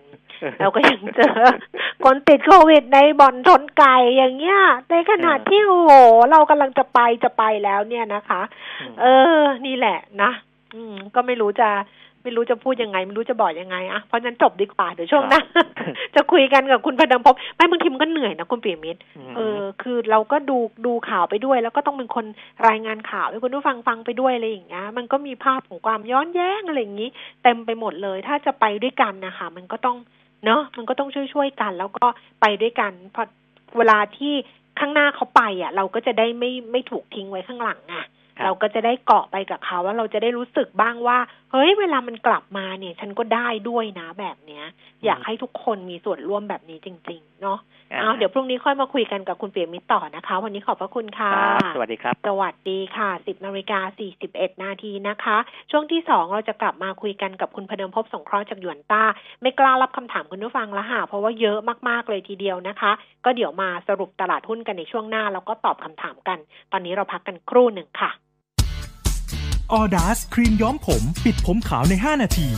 [0.61, 1.37] เราก็ยังเจอ
[2.05, 5.93] คนติดโควิดในบ่อนชนไก่อย่างเงี้ยในขณะอืมที่โอ้โห
[6.31, 8.43] เรากำลังจะไปจะไปแล้วเนี่ยนะคะ
[8.91, 9.05] มเอ
[9.39, 10.31] อ นี่แหละนะ
[10.75, 11.69] อืมก็ไม่รู้จะ
[12.27, 15.41] ไม่รู้จะพูดยังไง ไม่รู้จะบอกยังไงอะเพราะฉะนั้นจบดีกว่าเดี๋ยวช่วงหน้า
[16.15, 19.01] จะคุยกันกับคุณพดมภพไม่บางทีมันก็เหนื่อยนะคุณปียมิตร
[19.37, 22.27] เออ คือเราก็ดูดูข่าวไปด้วย แล้วก็ต้องเป็นคน
[22.69, 27.11] รายงานข่าวให้คุณผู้ฟังฟังไปด้วยอะไรอย่างเงี้ยมันก็มีภาพของความย้อนแย้งอะไรอย่างงี้
[27.43, 29.97] เต็มไปหมดเลย ถ้าจะไปด้วยกันนะคะมันก็ต้อง
[30.45, 32.07] เนาะมันก็ต้องช่วยช่วยๆกัน แล้วก็
[32.41, 33.23] ไปด้วยกันพอ
[33.79, 34.35] เวลาที่
[34.79, 38.07] ข้างหน้าเขาไปอะ เราก็จะได้ไม่ไม่ถูกทิ้งไว้ข้างหลังอะครับ
[38.45, 41.19] เราก็จะได้เกาะไปกับเขาว่าเราจะได้รู้สึกบ้างว่า
[41.53, 44.65] เฮ้ย เวลามันกลับมาเนี่ย ฉันก็ได้ด้วยนะแบบเนี้ย
[45.05, 47.59] อยากให้ทุกคนมีส่วนร่วมแบบนี้จริง ๆ เนาะ
[47.93, 53.81] อ่าเอาเดี๋ยวพรุ่งนี้ค่อยมาคุยกันกับคุณเปียมิตรต่อนะคะ วันนี้ขอบพระคุณค่ะครับสวัสดีครับ สวัสดีค่ะ10นาฬิกา
[54.23, 55.37] 41นาทีนะคะ
[55.71, 59.03] ช่วงที่2เราจะกลับมาคุยกันกับคุณพเดิมพบสงเคราะห์จากหยวนต้า
[59.43, 61.59] ไม่กล้ารับคำถามคุณผู้ฟังแล้วค่ะ เพราะว่าเยอะ
[61.89, 62.93] มากๆเลยทีเดียวนะคะ
[63.25, 66.39] ก็เดี๋ยวมาสรุปตลาดหุ้นกันในช่วงหน้า แล้วก็ตอบคำถามกัน
[66.73, 68.13] ตอนนี้เราพักกันครู่หนึ่งค่ะ
[69.73, 72.49] ออดาสครีมย้อมผม ปิดผมขาวใน 5 นาที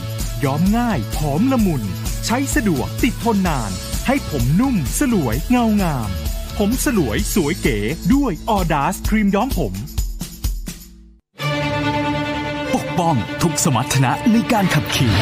[0.44, 1.82] ย้อมง่ายหอมละมุน
[2.26, 3.70] ใช้สะดวกติดทนนาน
[4.06, 6.08] ให้ผมนุ่ม สลวยเงางาม
[6.58, 7.78] ผมสลวยสวยเก๋
[8.14, 9.72] ด้วยออดาสครีมย้อมผม
[12.74, 15.12] ปกป้องทุกสมรรถนะในการขับขี่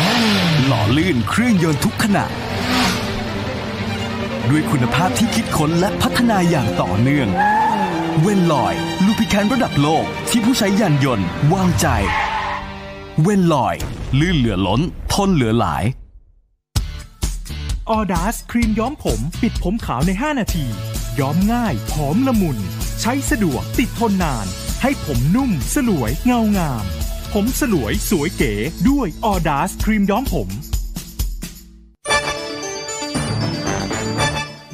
[0.66, 2.24] หล่อลื่นเครื่องยนต์ทุกขณะ
[4.51, 7.28] ด้วยคุณภาพที่คิดค้นและพัฒนาอย่างต่อเนื่อง
[8.22, 11.86] เวนลอยลูพิแคนระดับโลกที่ผู้ใช้ยานยนต์วางใจ
[13.22, 13.76] เวนลอย
[14.20, 14.80] ลื่นเหลือล้น
[15.12, 15.84] ทนเหลือหลาย
[17.90, 20.66] ออดาสครีมย้อมผม ปิดผมขาวใน 5 นาที
[21.20, 22.58] ย้อมง่ายหอมละมุน
[23.00, 24.46] ใช้สะดวกติดทนนาน
[24.82, 26.84] ให้ผมนุ่ม สลวยเงางาม
[27.32, 28.54] ผมสลวยสวยเก๋
[28.88, 30.48] ด้วยออดาสครีมย้อมผม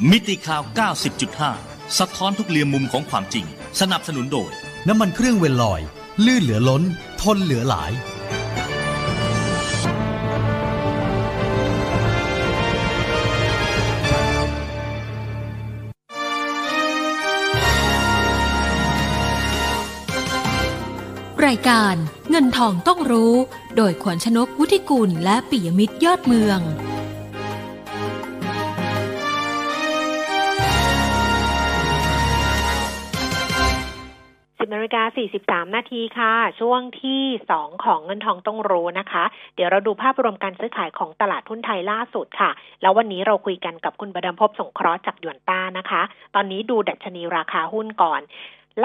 [0.09, 3.45] มิติข่าว 90.5 สะท้อนทุกเรียมมุมของความจริง
[3.79, 4.51] สนับสนุนโดย
[4.87, 5.81] น้ำมันเครื่องเวลลอย
[6.25, 6.83] ลื่นเหลือล้น
[7.21, 7.91] ทนเหลือหลาย
[21.45, 21.95] รายการ
[22.29, 23.33] เงินทองต้องรู้
[23.75, 26.59] โดยขวัญชนกวุฒิกุลและปิยมิตรยอดเมือง
[34.63, 35.03] 10นาฬิกา
[35.65, 37.23] 43 นาทีค่ะ ช่วงที่
[37.55, 39.23] 2 ของเงินทองต้องรู้นะคะ
[39.55, 42.51] เดี๋ยวเราดูภาพรวมการซื้อขายของตลาดหุ้นไทยล่าสุดค่ะ
[42.81, 46.01] แล้ววันนี้เราคุยกันกับคุณประดมพบสงเคราะห์จากยวนต้านะคะ
[46.35, 48.21] ตอนนี้ดูดัชนีราคาหุ้นก่อน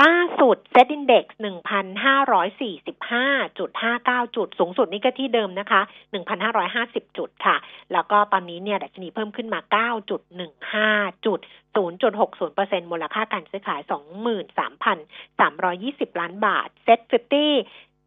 [0.01, 3.27] ล่าสุดเซตอินเด็กซ์หนึ่งพันห้าร้อยสี่สิบห้า
[3.59, 5.81] จุดห้าเก้าจุด สูงสุดนี่ก็ที่เดิมนะคะ
[6.11, 7.57] หนึ่งพันห้าร้อยห้าสิบจุดค่ะ
[7.93, 10.91] แล้วก็ตอนนี้เนี่ยดัชนีเพิ่มขึ้นมาเก้าจุดหนึ่งห้า
[11.27, 11.39] จุด
[11.75, 14.99] ศูนย์จุดหกศูนย์เปอร์เซ็นมูลค่าการซื้อขายสองหมื่นสามพัน
[15.39, 17.55] สามรอยี่สิบล้านบาทเซตฟิฟตี้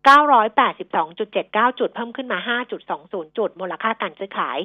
[0.07, 4.57] 982.79 จุดเพิ่มขึ้นมา 5.20 จุด มูลค่าการซื้อขาย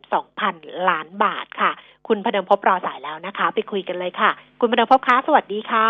[0.00, 1.70] 12,000 ล้านบาทค่ะ
[2.08, 4.30] คุณพเดิมพบรอสายแล้วนะคะ ไปคุยกันเลยค่ะ
[4.60, 5.88] คุณพเดิมพบคะสวัสดีค่ะ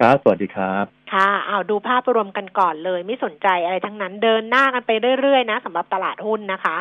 [0.00, 4.90] ครับ สวัสดีครับ ค่ะเอาดูภาพรวมกันก่อนเลย ไม่สนใจอะไรทั้งนั้นเดินหน้ากันไป
[5.20, 6.76] เรื่อยๆนะสำหรับตลาดหุ้นนะคะ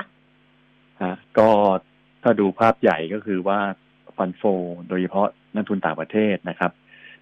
[1.02, 1.50] ฮะก็
[2.24, 3.60] ถ้าดูภาพใหญ่ก็คือว่า
[4.18, 4.42] ฟันโฟ
[4.90, 6.72] โดยเฉพาะนักทุนต่างประเทศนะครับ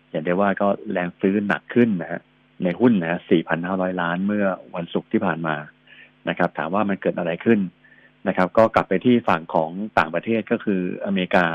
[0.10, 2.22] เห็นได้ว่าก็แรงซื้อหนักขึ้นนะฮะ
[2.66, 3.20] ในหุ้นนะฮะ
[3.60, 4.46] 4,500 ล้านเมื่อ
[4.76, 5.56] วันศุกร์ที่ผ่านมา
[6.30, 7.60] นะครับ ถามว่ามันเกิดอะไรขึ้น
[8.28, 11.46] นะครับ ก็กลับไปที่ฝั่งของต่างประเทศก็คืออเมริกา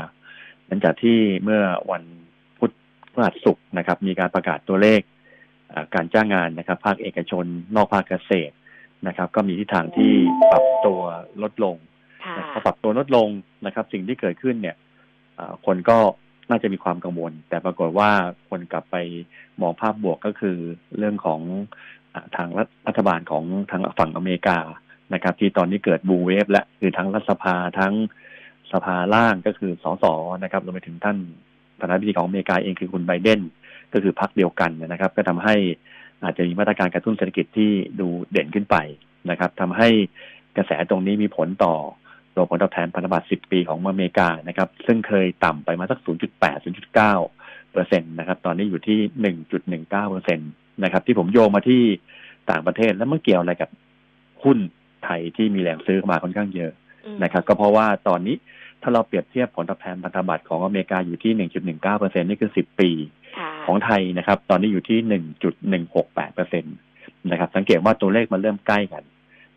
[0.67, 2.03] หลังจากที่เมื่อวัน
[2.57, 2.71] พุธ
[3.13, 5.01] พฤหัสศุกร์นะครับ มีการประกาศตัวเลข
[5.71, 7.45] อ่าการจ้างงานนะครับ ภาคเอกชน
[7.75, 8.53] นอกภาคเกษตร
[9.07, 10.13] นะครับ ก็มีทิศทางที่
[10.51, 11.01] ปรับตัว
[11.43, 11.75] ลดลง
[12.25, 13.27] ค่ะพอปรับตัวลดลง
[13.65, 14.75] นะครับ สิ่งที่เกิดขึ้นเนี่ย
[15.39, 15.97] อ่าคนก็
[16.49, 18.09] น่าจะมีความกังวล แต่ปรากฏว่า
[18.49, 18.95] คนกลับไป
[19.61, 20.57] มองภาพบวกก็คือ
[20.97, 21.41] เรื่องของ
[22.35, 24.57] ทางรัฐรัฐบาลของทางฝั่งอเมริกา
[25.13, 27.93] นะครับ ที่ตอนนี้เกิดบูเวฟและคือทั้งรัฐสภาทั้ง
[28.71, 30.05] สภาล่างก็คือสส
[30.43, 31.17] นะครับรวมไปถึงท่าน
[31.79, 33.41] ประธานาธิบดีของอเมริกาเองคือคุณไบเดน
[33.93, 35.55] ก็คือพรรคเดียวกันนะครับ ก็ทำให้
[36.23, 38.75] อาจจะมีมาตรการกระตุ้นเศรษฐกิจที่ดูเด่นขึ้นไป
[39.29, 39.89] นะครับทำให้
[40.57, 41.75] กระแสตรงนี้มีผลต่อ
[42.39, 46.07] ตัวผลตอบแทนพันธบัตร 10 ปีของอเมริกานะครับ ซึ่งเคยต่ำไปมาสัก 0.8
[46.63, 46.93] 0.9
[47.71, 48.99] เปอร์เซ็นตนะครับ ตอนนี้อยู่ที่
[49.49, 50.43] 1.19เปอร์เซ็นต
[50.83, 51.83] นะครับ ที่ผมโยงมาที่
[52.49, 53.69] ต่างประเทศแล้วมันเกี่ยวอะไรกับ
[54.43, 54.57] หุ้น
[55.05, 56.71] ไทยที่มีแรงซื้อเข้ามาค่อนข้างเยอะ
[57.05, 58.35] อืมนะครับ ก็เพราะว่าตอนนี้
[58.81, 62.89] ถ้าเราเปรียบเทียบผลตอบแทนพันธบัตรของอเมริกาอยู่ที่ 1.19เปอร์เซ็นนี่คือ 10 ปี
[63.37, 64.99] ค่ะของไทยนะครับ ตอนนี้อยู่ที่
[65.83, 66.65] 1.168เปอร์เซ็น
[67.31, 69.03] นะครับ สังเกตว่าตัวเลขมันเริ่มใกล้กัน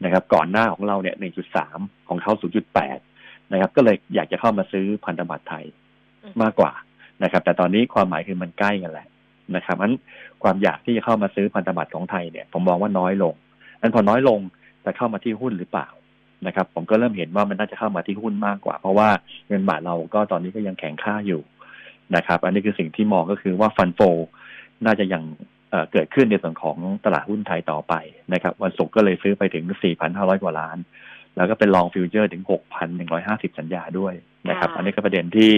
[0.05, 1.17] นะครับ ก่อนหน้าของเราเนี่ย
[1.61, 2.33] 1.3 ของเขา
[2.93, 5.65] 0.8 นะครับ ก็เลยอยากจะเข้ามาซื้อพันธบัตรไทย
[6.43, 6.73] มากกว่า
[7.23, 9.09] นะครับ แต่ตอนนี้ความหมายคือมันใกล้กันแหละ
[9.57, 9.95] นะครับนั้น
[10.43, 13.35] ความอยากที่จะเข้ามาซื้อพันธบัตรของไทยเนี่ย ผมมองว่าน้อยลง
[13.81, 14.39] นั้นพอน้อยลง
[14.85, 15.89] จะเข้ามาที่หุ้นหรือเปล่า
[16.47, 19.09] นะครับ ผมก็เริ่มเห็นว่ามันน่าจะเข้ามาที่หุ้นมากกว่า เพราะว่า
[19.49, 21.43] เงินบาทเราก็ตอนนี้ก็ยังแข็งค่าอยู่
[22.17, 24.01] นะครับ อันนี้คือสิ่งที่มองก็คือว่า fund flow
[24.85, 25.23] น่าจะยัง
[25.93, 27.95] เกิดขึ้นในส่วนของตลาดหุ้นไทยต่อไป
[28.33, 29.65] นะครับ วันศุกร์ก็เลยซื้อไปถึง
[30.05, 30.79] 4,500 กว่าล้าน
[31.37, 32.43] แล้วก็เป็น long futures ถึง
[33.01, 34.15] 6,150 สัญญาด้วย
[34.51, 35.53] นะครับ อันนี้ก็ประเด็นที่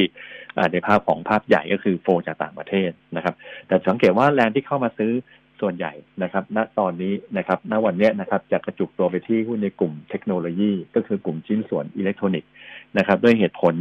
[0.72, 3.34] ในภาพของภาพใหญ่ก็คือ flow จากต่างประเทศนะครับ
[3.66, 5.12] แต่สังเกตว่าแรงที่เข้ามาซื้อ
[5.60, 5.92] ส่วนใหญ่
[6.22, 12.50] นะครับ ณตอนนี้นะครับ ณวันนี้นะครับจะกระจุกตัวไปที่หุ้นในกลุ่มเทคโนโลยี ก็คือกลุ่มชิ้นส่วนอิเล็กทรอนิกส์
[12.98, 13.74] นะครับ ด้วยเหตุผล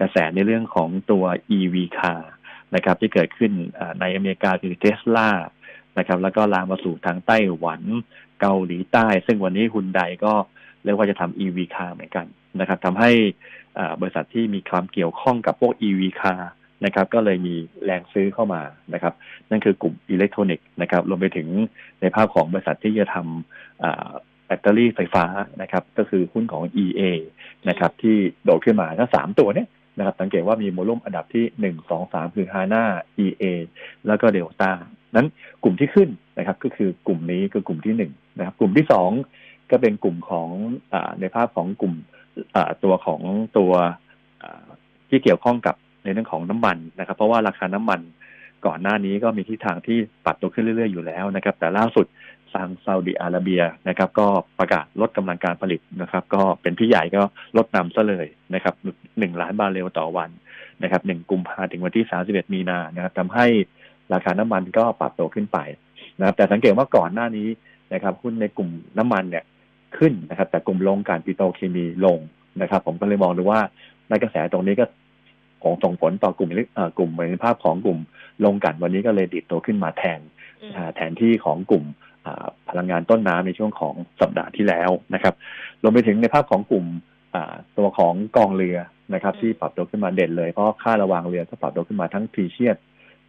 [0.00, 1.24] กระแสในเรื่องของตัว
[1.56, 2.22] EV car
[2.74, 3.52] นะครับที่เกิดขึ้น
[4.00, 5.30] ในอเมริกาคือเทสลา
[5.98, 7.82] นะครับ แล้วก็ลามมาสู่ทางไต้หวัน
[8.40, 10.32] เกาหลีใต้ ซึ่งวันนี้คุณใดก็
[10.84, 12.26] เรียกว่าจะทำ EV car เหมือนกัน
[12.60, 13.10] นะครับทำให้
[14.00, 16.40] บริษัทที่มีความเกี่ยวข้องกับพวก EV car
[16.84, 18.62] นะครับ ก็เลยมีแรงซื้อเข้ามา
[18.94, 19.14] นะครับ
[19.50, 21.48] นั่นคือกลุ่มอิเล็กทรอนิกส์นะครับรวมไปถึง
[22.00, 25.24] ในภาพของบริษัทที่จะทำแบตเตอรี่ไฟฟ้า
[25.62, 27.02] นะครับ ก็คือหุ้นของ EA
[27.68, 29.68] นะครับ ที่โดดขึ้นมาทั้งสามตัวเนี้ย
[29.98, 32.84] นะครับ สังเกตว่ามีโมลุ่มอันดับที่หนึ่งสองสามคือฮาน่า
[33.24, 33.44] EA
[34.06, 34.70] แล้วก็เดลต้า
[35.16, 35.26] นั้น
[35.62, 36.08] กลุ่มที่ขึ้น
[36.38, 39.10] นะครับ ก็คือกลุ่มนี้คือกลุ่มที่หนึ่งนะครับ กลุ่มที่สอง
[39.70, 40.48] ก็เป็นกลุ่มของ
[40.92, 41.94] อในภาพของกลุ่ม
[42.84, 43.20] ตัวของ
[43.58, 43.72] ตัว
[45.08, 48.00] ที่เกี่ยวข้องกับในเรื่องของน้ำมันนะครับ เพราะว่าราคาน้ำมัน
[48.66, 52.06] ก่อนหน้านี้ก็มีทิศทางที่ปรับตัวขึ้นเรื่อยๆอยู่แล้วนะครับ แต่ล่าสุด
[52.52, 54.26] ทางซาอุดิอาระเบียนะครับ ก็
[54.58, 57.22] ประกาศลดกำลังการผลิตนะครับ ก็เป็นพี่ใหญ่ก็
[57.56, 58.74] ลดนำซะเลยนะครับ
[59.18, 60.30] หนึ่งล้านบาร์เรลต่อวัน
[60.82, 63.46] นะครับหนึ่งกุมภาถึงวันที่สาสิบเอ็ดมีนานะครับทำให้
[64.12, 65.58] ราคาน้ำมันก็ปรับตัวขึ้นไป
[66.18, 67.48] นะครับ แต่สังเกตว่าก่อนหน้านี้
[67.94, 69.44] นะครับหุ้นในกลุ่มน้ำมันเนี่ย
[69.98, 72.18] ขึ้นนะครับ แต่กลุ่มลงการปิโตรเคมีลง
[72.62, 73.60] นะครับ ผมก็เลยมองดูว่า
[74.08, 74.86] ในกระแสตรงนี้ก็
[75.62, 76.50] ของส่งผลต่อกลุ่ม
[76.98, 77.98] กลุ่มในภาพของกลุ่ม
[78.44, 80.20] ลงกันวันนี้ก็เลยดิดตัวขึ้นมาแทน
[80.96, 81.84] แทนที่ของกลุ่ม
[82.68, 85.34] พลังงานต้นน้ำในช่วงของสัปดาห์ที่แล้วนะครับ
[85.82, 86.86] รวมไปถึงในภาพของกลุ่ม
[87.78, 88.78] ตัวของกองเรือ
[89.14, 92.76] นะครับ ที่ปรับตัวขึ้นมาเด่นเลยเพราะค่าระวางเรือก็ปรับตัวขึ้นมาทั้งทีเชียด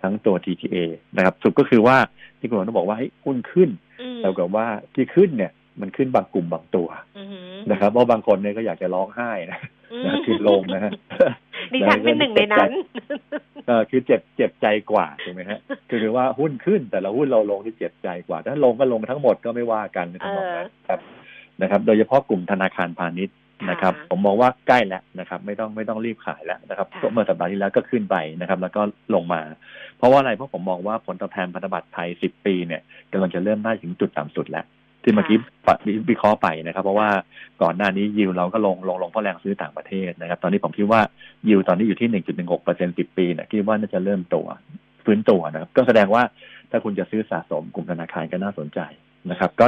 [0.03, 0.77] ทั้งตัว TTA
[1.17, 1.97] นะครับสุดก็คือว่า
[2.39, 3.69] ที่คุณหมอต้องบอกว่าให้หุ้นขึ้น
[4.17, 6.87] แต่กับว่าที่ขึ้นเนี่ยมันขึ้นบางกลุ่มบางตัว
[7.71, 9.59] นะครับเพราะบางคนเนี่ยก็อยากจะร้องไห้นะ
[10.25, 10.91] คือลงนะฮะ
[11.73, 12.71] ดิฉันเป็นหนึ่งในนั้น
[13.67, 20.25] ก็คือเจ็บเจ็บใจกว่าถูกไหมฮะคือว่าหุ้นขึ้นแต่ละหุ้นเราลงที่เจ็บใจกว่า ถ้าลงก็ลงทั้งหมดก็ไม่ว่ากันนะค
[20.91, 20.99] รับ
[21.61, 23.35] นะครับ โดยเฉพาะกลุ่มธนาคารพาณิชย์
[23.69, 28.81] นะครับผมมองว่าใกล้แล้วนะครับ ไม่ต้องไม่ต้องรีบขายแล้วนะครับเมื่อสัปดาห์ที่แล้วก็ขึ้นไปนะครับ แล้วก็
[29.13, 29.41] ลงมา
[29.97, 32.81] เพราะว่าอะไรเพราะผมมองว่าผลตอบแทนพันธบัตรไทยสิบปีเนี่ย
[33.11, 34.65] กำลังจะเริ่มได้ถึงจุดต่ำสุดแล้ว
[35.03, 35.37] ที่เมื่อกี้
[36.09, 37.09] วิเคราะห์ไปนะครับ เพราะว่า
[37.61, 41.01] ก่อนหน้านี้ยิวเราก็ลงลงลงเพราะแรงซื้อต่างประเทศนะครับ ตอนนี้ผมคิดว่า
[41.47, 44.47] ยิวตอนนี้อยู่ที่หนึ่งจุดหนึ่งหกเปอร์เซ็นต์สิบปีนะคิดว่าน่าจะเริ่มตัว
[45.05, 46.23] ฟื้นตัวนะครับ ก็แสดงว่า
[46.71, 48.79] ถ้าคุณจะซื้อสะสมกลุ่มธนาคารก็น่าสนใจ
[49.29, 49.65] นะครับก็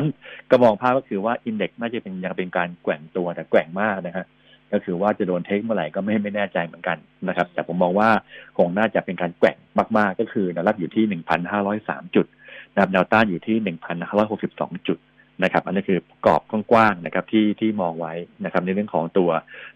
[0.52, 4.26] ก็มองภาพก็คือว่าอินเด็กซ์น่าจะเป็นยังเป็นการแกว่งตัวแต่แกว่งมากนะฮะ
[4.72, 6.98] ก็คือว่าจะโดนเทคเมื่อไหร่ก็ไม่ไม่แน่ใจเหมือนกัน
[7.28, 8.10] นะครับ แต่ผมมองว่า
[8.58, 9.58] คงน่าจะเป็นการแกว่ง
[9.98, 12.26] มาก ๆ ก็คือแนวรับอยู่ที่หนึ่งพันห้าร้อยสามจุด
[12.74, 14.98] นะครับแนวต้านอยู่ที่หนึ่งพันห้าร้อยหกสิบสองจุด
[15.44, 16.42] นะครับ อันนี้คือกรอบ
[16.72, 18.14] กว้างๆนะครับที่ที่มองไว้
[18.46, 19.30] นะครับ ในเรื่องของตัว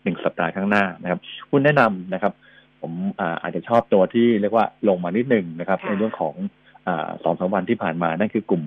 [0.04, 1.20] หนึ่งสัปดาห์ข้างหน้านะครับ
[1.50, 2.34] หุ้นแนะนำนะครับ
[2.82, 2.92] ผม
[3.42, 6.36] อาจจะชอบตัวที่เรียกว่าลงมานิดหนึ่งนะครับ ในเรื่องของ
[7.24, 8.64] สองสามวันที่ผ่านมานั่นคือกลุ่ม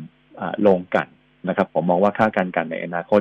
[0.66, 1.06] ลงกัน
[1.48, 3.20] นะครับ ผมมองว่าค่าการกันในอนาคต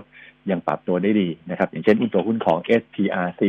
[0.51, 3.43] ยังปรับตัวได้ดีนะครับ อย่างเช่นตัวหุ้นของ SPRC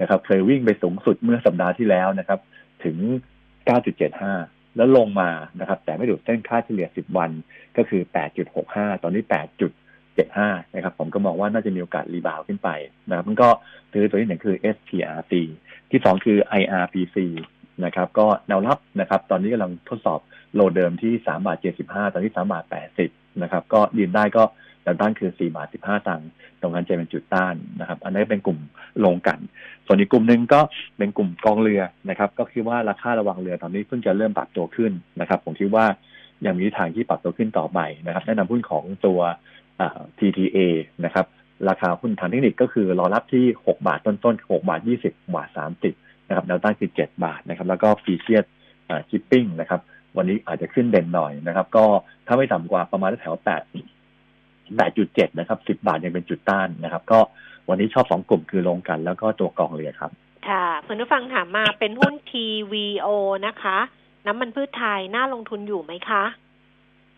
[0.00, 2.40] นะครับเคยวิ่งไปสูงสุดเมื่อสัปดาห์ที่แล้วนะครับ
[2.84, 2.96] ถึง
[4.06, 5.30] 9.75 แล้วลงมา
[5.60, 7.30] นะครับ แต่ไม่ดูดเส้นค่าเฉลี่ย 10 วัน
[7.76, 8.02] ก็คือ
[8.52, 9.22] 8.65 ตอนนี้
[9.98, 12.68] 8.75 นะครับ ผมก็มองว่าน่าจะมีโอกาสรีบาวขึ้นไป
[13.08, 13.48] นะครับมันก็
[13.92, 15.32] ซื้อตัวที่หนึ่งคือ SPRC
[15.90, 17.16] ที่สองคือ IRPC
[17.84, 20.20] นะครับ ก็แนวรับนะครับ ตอนนี้กำลังทดสอบ
[20.54, 22.64] โลเดิมที่3บาท75ตอนที่3บาท
[23.02, 24.42] 80นะครับ ก็ยืนได้ก็
[24.82, 26.28] แนวต้านคือ4บาท15ตังค์
[26.60, 28.58] ตรงนั้นจะเป็นจุดต้านนะครับ อันนี้เป็นกลุ่ม
[29.04, 29.38] ลงกัน
[29.86, 30.60] ส่วนอีกกลุ่มหนึ่งก็
[30.98, 35.84] เป็นกลุ่มกองเรือนะครับ ก็คิดว่าราคาระวังเรือตอนนี้เพิ่งจะเริ่มปรับตัวขึ้นนะครับ ผมคิดว่า
[36.46, 39.20] ยังมีทางที่ปรับตัวขึ้นต่อไปนะครับ แนะนำหุ้นของตัว
[40.18, 40.58] TTA
[41.04, 41.26] นะครับ
[41.68, 45.48] ราคาหุ้นทางเทคนิคก็คือรอรับที่ 6 บาทต้นๆ6บาท 20 บาท
[45.84, 48.44] 30 นะครับแนวต้านคือ 7 บาทนะครับ แล้วก็ฟีเชียด
[49.10, 49.80] ชิปปิ้งนะครับ
[50.16, 51.84] วันนี้อาจจะขึ้นเด่นหน่อยนะครับ ก็
[52.26, 53.46] ถ้าไม่ต่ำกว่าประมาณแถว8
[54.78, 57.20] 8.7 นะครับ 10 บาทยังเป็นจุดต้านนะครับ ก็
[57.68, 60.10] วันนี้ชอบสองกลุ่มคือลงกัน แล้วก็ตัวกองเรือครับ
[60.48, 63.08] ค่ะคุณผู้ฟังถามมาเป็นหุ้น TVO
[63.46, 63.78] นะคะ
[64.26, 66.24] น้ำมันพืชไทยน่าลงทุนอยู่ไหมคะ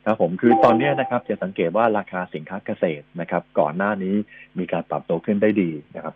[0.04, 4.14] ครับผมคือตอนนี้นะครับจะสังเกตว่าราคาสินค้าเกษตรนะครับ ก่อนหน้านี้
[4.58, 6.14] มีการปรับตัวขึ้นได้ดีนะครับ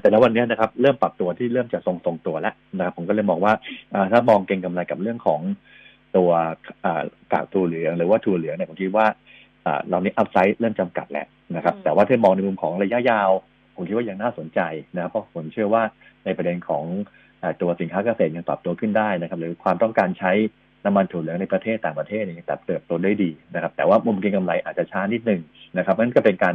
[0.00, 3.52] แต่ในวันนี้นะครับเริ่มปรับตัวที่เริ่มจะทรงทรงตัวแล้วนะครับผมก็เลยมองว่า
[4.12, 5.40] ถ้ามองเก็งกำไรกับเรื่องของ
[6.16, 6.30] ตัว
[7.32, 9.06] กากตัวเหลืองหรือว่าถั่วเหลืองเนี่ยผมคิดว่า
[9.88, 11.26] เรานี้อัพไซด์เริ่มจำกัดแล้ว
[11.56, 13.30] นะครับ แต่ว่าถ้ามองในมุมของระยะยาว
[13.74, 14.60] ผมคิดว่ายังน่าสนใจ
[14.96, 15.82] นะเพราะผมเชื่อว่า
[16.24, 16.84] ในประเด็นของ
[17.60, 20.32] ตัวสินค้าเกษตรยังปรับตัวขึ้นได้นะครับ หรือความต้องการใช้
[20.84, 25.40] น้ำมันถั่วเหลืองในประเทศต่างประเทศเนี่ยเติบโตได้ดีนะครับ แต่ว่ามุมเก็งกำไรอาจจะช้านิดนึง
[25.78, 26.54] นะครับนั่นก็เป็นการ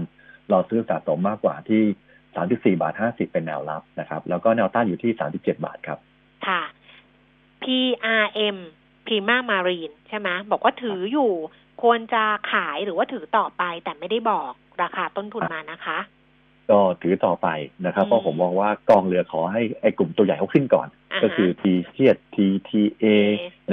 [0.51, 1.83] รอซื้อสะสมมากกว่าที่
[2.37, 5.99] 34บาท50 เป็นแนวรับนะครับ แล้วก็แนวต้านอยู่ที่ 37 บาทครับ
[6.47, 6.61] ค่ะ
[7.63, 8.57] PRM
[9.05, 11.31] Prima Marine ใช่ไหมบอกว่าถืออยู่
[11.81, 14.51] ควรจะขายหรือว่าถือต่อไปแต่ไม่ได้บอก
[14.81, 15.99] ราคาต้นทุนมานะคะ
[16.71, 17.47] ก็ถือต่อไป
[17.85, 20.87] นะครับ เพราะผมมองว่ากองเรือขอให้ไอ้กลุ่มตัวใหญ่เขาขึ้นก่อน
[21.23, 23.03] ก็คือทีเทียดทีทีเอ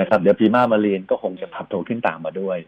[0.01, 2.59] นะครับ เดี๋ยวพีมามาเรียนก็คงจะปรับตัวขึ้นตามมาด้วย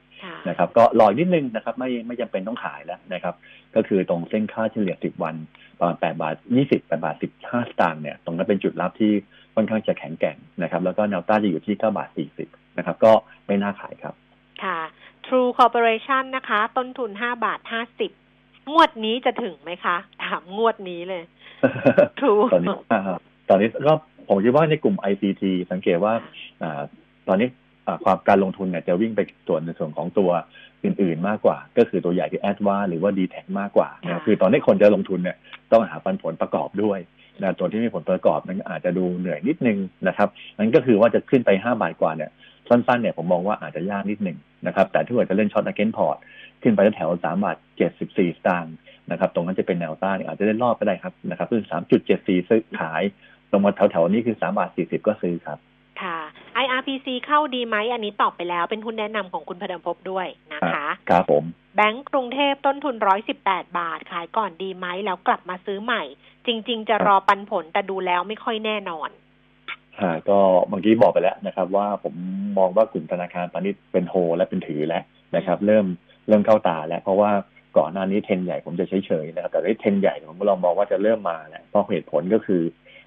[0.48, 3.34] นะครับ ก็รอนิดนึงนะครับ ไม่ไม่จำเป็นต้องขายแล้วนะครับ
[3.74, 5.34] ก็คือตรงเส้นค่าเฉลี่ย 10 วัน
[5.78, 9.12] ประมาณ8บาท 20 8บาท 15 สตางค์เนี่ย ตรงนั้นเป็นจุดรับที่
[9.54, 12.08] ค่อนข้างจะแข็งแกร่งนะครับ แล้วก็แนวต้านจะอยู่ที่9บาท
[12.44, 13.12] 40 นะครับ ก็
[13.46, 14.14] ไม่น่าขายครับ
[14.62, 14.78] ค่ะ
[15.26, 17.60] True Corporation นะคะ ต้นทุน 5 บาท
[18.00, 18.27] 50
[18.72, 21.22] งวดนี้จะถึงไหมคะ ถามงวดนี้เลย
[22.18, 22.74] True ตอนนี้
[23.48, 23.92] ตอนนี้ก็
[24.28, 26.12] ผมคิดว่าในกลุ่ม ICT สังเกตว่า
[26.62, 26.64] อ
[27.28, 27.48] ตอนนี้
[28.04, 30.30] ความการลงทุนเนี่ยจะวิ่งไปส่วนในส่วนของตัว
[30.84, 35.36] อื่นๆมากกว่า ก็คือตัวใหญ่ที่แอดวาหรือว่า d t แทมากกว่านะคือตอนนี้คนจะลงทุนเนี่ย
[35.72, 36.98] ต้องหาปันผลประกอบด้วย
[37.42, 39.78] นะตัวที่มีผลประกอบนั้นอาจจะดูเหนื่อยนิดนึง
[40.08, 40.28] นะครับ
[40.58, 42.30] นั่นก็คือว่าจะขึ้นไปห้าบาทกว่าเนี่ย
[42.68, 46.16] สั้นๆเนี่ยผมมองว่าอาจจะยากนิดนึงนะครับ แต่ถ้าเกิดจะเล่น short นักเก็นพอร์ต
[46.62, 48.74] ขึ้นไปแถวสามบาทเจ็ดสิบสี่สตางค์
[49.10, 53.02] นะครับ ตรงนั้นจะเป็นแนวต้านอาจจะได้รอบก็ได้ครับนะครับคือสามจุดเจ็ดสี่ซื้อขาย
[53.52, 55.58] ลงมาแถวๆนี้คือสามบาทสี่สิบก็ซื้อครับ
[56.02, 56.18] ค่ะ
[56.62, 61.44] IRPC เข้าดีไหมอันนี้ตอบไปแล้วเป็นหุ้นแนะนำของคุณพดมภพด้วยนะคะครับผม
[61.76, 66.02] แบงก์กรุงเทพต้นทุนร้อยสิบแปดบาทขายก่อนดีไหมแล้วกลับมาซื้อใหม่
[66.48, 69.10] จริง ๆ จะรอปันผลแต่ดูแล้วไม่ค่อยแน่นอน
[70.00, 70.38] อ่าก็
[70.68, 72.14] เมื่อกี้บอกไปแล้วนะครับ ว่าผม
[72.58, 75.02] มองว่ากลุ่มธนาคารพาณิชย์เป็นโฮและเป็นถือแล้ว
[75.36, 75.86] นะครับ เริ่ม
[76.28, 77.30] เริ่มเข้าตาแล้ว เพราะว่า
[77.78, 82.62] ก่อนหน้านี้เทนใหญ่ผมจะเฉยๆนะครับแต่ได้เทนใหญ่ผมลองมองว่าจะเริ่มมาแล้วเพราะเหตุผลก็คือ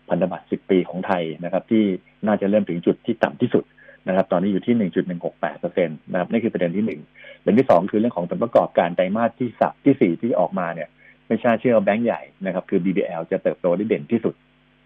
[0.10, 1.84] พันธบัตร 10 ปีของไทยนะครับ ที่
[2.28, 3.64] น่าจะเริ่มถึงจุดที่ต่ำที่สุด
[4.08, 4.76] นะครับ ตอนนี้อยู่ที่
[5.22, 7.02] 1.168เปอร์เซ็นต์นะครับนี่คือประเด็นที่หนึ่ง
[7.44, 10.90] ประเด็นที่สองคือเรื่องของผลประกอบการไตรมาสที่สับที่สี่ที่ออกมาเนี่ย
[11.32, 14.36] ไม่ใช่เชื่อแบงก์ใหญ่นะครับ คือ BBL จะเติบโตได้เด่นที่สุด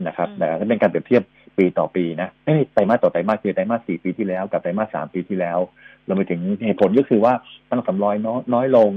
[0.07, 1.23] นะครับแต่ถ้าเป็นการเปรียบเทียบ
[1.57, 5.59] ปีต่อปีนะไม่ไตรมาสต่อไตรมาสคือไตรมาสสี่ปีที่แล้ว กับไตรมาสสามปีที่แล้ว
[6.05, 7.33] เราไปถึงเหตุผลก็คือว่า
[7.69, 8.15] ตั้งสำรอย
[8.53, 8.89] น้อยลง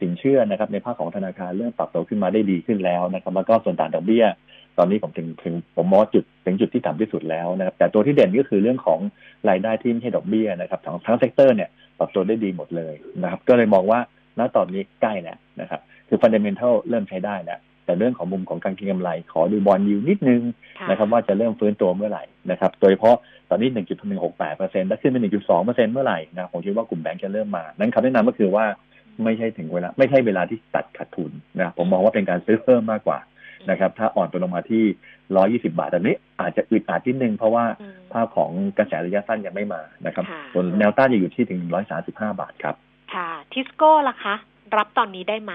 [0.00, 4.26] สินเชื่อนะครับในภาคของธนาคารเริ่มปรับตัวขึ้นมาได้ดีขึ้นแล้วนะครับแล้วก็ส่วนต่างดอกเบี้ย
[4.78, 9.00] ตอนนี้ผมถึงถึงผมมองจุดถึงจุดที่ต่ำที่สุดแล้วนะครับแต่ตัวที่เด่นก็คือเรื่องของ
[9.48, 14.00] รายได้ที่ไม่ใช่ดอกเบี้ยนะครับทั้งทั้ง sector เนี่ยปรับตัวได้ดีหมดเลยนะครับ ก็เลยมองว่า
[14.38, 20.42] ณตอนนี้ใกล้แล้วนะครับ คือ fundamental เริ่มใช้ได้แล้วแต่เรื่องของมุมของการเก็งกำไร ขอดู bond yield นิดนึง
[20.90, 23.16] นะครับว่าจะเริ่มฟื้นตัวเมื่อไหร่นะครับโดยเฉพาะ
[23.50, 23.68] ตอนนี้
[24.14, 28.64] 1.168เปอร์เซ็นต์ถ้าขึ้นเป็น1.2เปอร์เซ็นต์เมื่อไหร่นะผมคิดว่ากลุ่มแบงก์จะเริ่มมา นั้นคำแนะนำก็คือว่า
[29.24, 33.18] ไม่ใช่ถึงเวลาไม่ใช่เวลาที่ตัดขาดทุนนะผมมองว่าเป็นการซื้อเพิ่มมากกว่า
[33.70, 34.84] นะครับถ้าอ่อนตัวลงมาที่
[35.36, 37.64] ร้อยี่สิบาทตอนนี้อาจจะอึดอัดนิดนึง เพราะว่า
[38.12, 42.74] ภาพของกระแสระยะสั้นยังไม่มานะครับส่วนแนวต้านจะอยู่ที่ถึงร้อยสาสิบห้าบาทครับ
[43.14, 44.34] ค่ะทิสโก้ล่ะคะ
[44.76, 45.52] รับตอนนี้ได้ไหม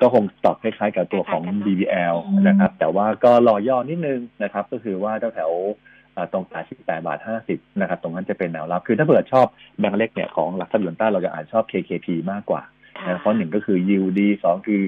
[0.00, 2.16] ก็คงตอบคล้ายๆกับตัวของ BBL
[2.48, 5.52] นะครับ แต่ว่าก็รอย่อนิดนึงนะครับ ก็คือว่าแถว
[6.32, 7.18] ตรง88บาท
[7.50, 9.46] 50นะครับ ตรงนั้นจะเป็นแนวรับ คือถ้าเผื่อชอบ
[9.78, 12.62] แบงก์เล็กเนี่ยของหลักทรัพย์ยนต้าเราจะอ่านชอบ KKP มากกว่า
[13.20, 14.80] เพราะหนึ่งก็คือ yield ดีสองคือ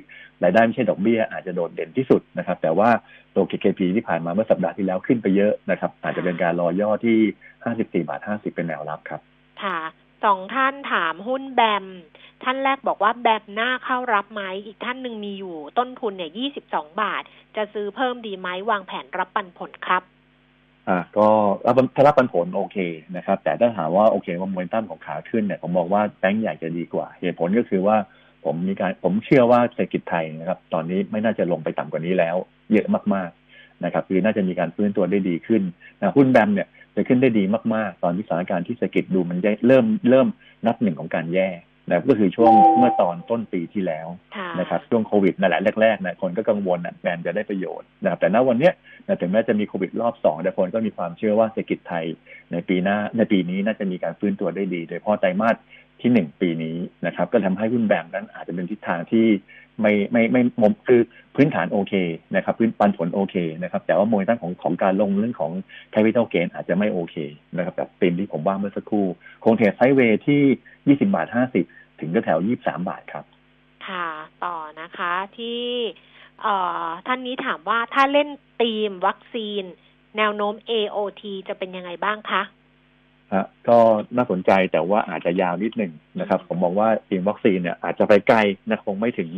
[0.42, 2.88] รายได้ไม่ใช่ดอกเบี้ย อาจจะโดดเด่นที่สุดนะครับ แต่ว่า
[3.34, 7.18] ตัว KKP ที่ผ่านมาเมื่อสัปดาห์ที่แล้วขึ้นไปเยอะนะครับ อาจจะเป็นการรอย่อที่
[8.02, 9.20] 54บาท50 เป็นแนวรับครับ
[9.62, 9.78] ค่ะ
[10.24, 11.84] สองท่านถามหุ้นแบม
[12.42, 17.22] ท่านแรกบอกว่าแบมหน้าเข้ารับไหม อีกท่านหนึ่งมีอยู่ต้นทุนเนี่ย22บสองบาท
[17.56, 20.02] จะซื้อเพิ่มดีไหมวางแผนรับปันผลครับ
[20.88, 21.26] อ่า ก็
[21.94, 22.76] ถ้ารับปันผลโอเค
[23.16, 27.96] นะครับ แต่ถ้าถามว่าโอเคว่าโมเมนตัมของขาขึ้นเนี่ยผมบอกว่าแบงก์ใหญ่จะดีกว่า เหตุผลก็คือว่า
[28.44, 32.36] ผมมีการผมเชื่อว่าเศรษฐกิจไทยนะครับ ตอนนี้ไม่น่าจะลงไปต่ำกว่านี้แล้ว
[32.72, 35.62] เยอะมากๆนะครับ คือน่าจะมีการฟื้นตัวได้ดีขึ้น
[36.00, 37.44] นะหุ้นแบมเนี่ย จะขึ้นได้ดี
[37.74, 40.26] มากๆ ตอนที่สถานการณ์ที่เศรษฐกิจดูมันเริ่มเริ่ม
[40.66, 41.48] นับหนึ่งของการแย่
[41.88, 44.06] นะก็คือช่วงเมื่อตอนต้นปีที่แล้ว
[44.60, 48.70] นะครับช่วงโควิดนั่นแหละแรกๆนะคนก็กังวลนะแบรนด์จะได้ประโยชน์นะครับแต่ณวันนี้
[49.06, 52.04] นะถึงแม้จะมีโควิดรอบสองแต่คนก็มีความเชื่อว่าเศรษฐกิจไทย
[52.52, 55.56] ในปีหน้าในปีนี้น่าจะมีการฟื้นตัวได้ดี โดยเฉพาะไตรมาส
[56.00, 56.76] ที่หนึ่งปีนี้
[57.06, 59.26] นะครับก็ทำให้หุ้นแบงก์นั้นอาจจะเป็นทิศทางที่
[59.80, 61.00] ไม่ไม่ไม่มมคือ
[61.36, 61.94] พื้นฐานโอเค
[62.34, 65.52] นะครับ พื้นปันผลโอเคนะครับ แต่ว่าโมเมนตัมของของการลงเรื่องของ
[65.94, 67.16] capital gain อาจจะไม่โอเค
[67.56, 69.06] นะครับแบบเตีมที่ผมว่าเมื่อสักครู่
[69.44, 71.26] คงเทรดไซด์เวย์ที่20บาท
[71.62, 73.24] 50ถึงแถว23บาทครับ
[73.86, 74.08] ค่ะ
[74.44, 75.62] ต่อนะคะที่
[76.42, 76.54] เอ่
[76.84, 78.28] อท่านนี้ถามว่าถ้าเล่น
[78.60, 79.62] ตีมวัคซีน
[80.16, 82.42] แนวโน้ม AOT จะเป็นยังไงบ้างคะ
[83.34, 83.78] ฮะก็
[84.16, 88.38] น่าสนใจแต่ว่าอาจจะยาวนิดหนึ่งนะครับ ผมมองว่าทีมวัคซีนเนี่ยอาจจะไปไกล
[88.70, 89.30] นะคงไม่ถึง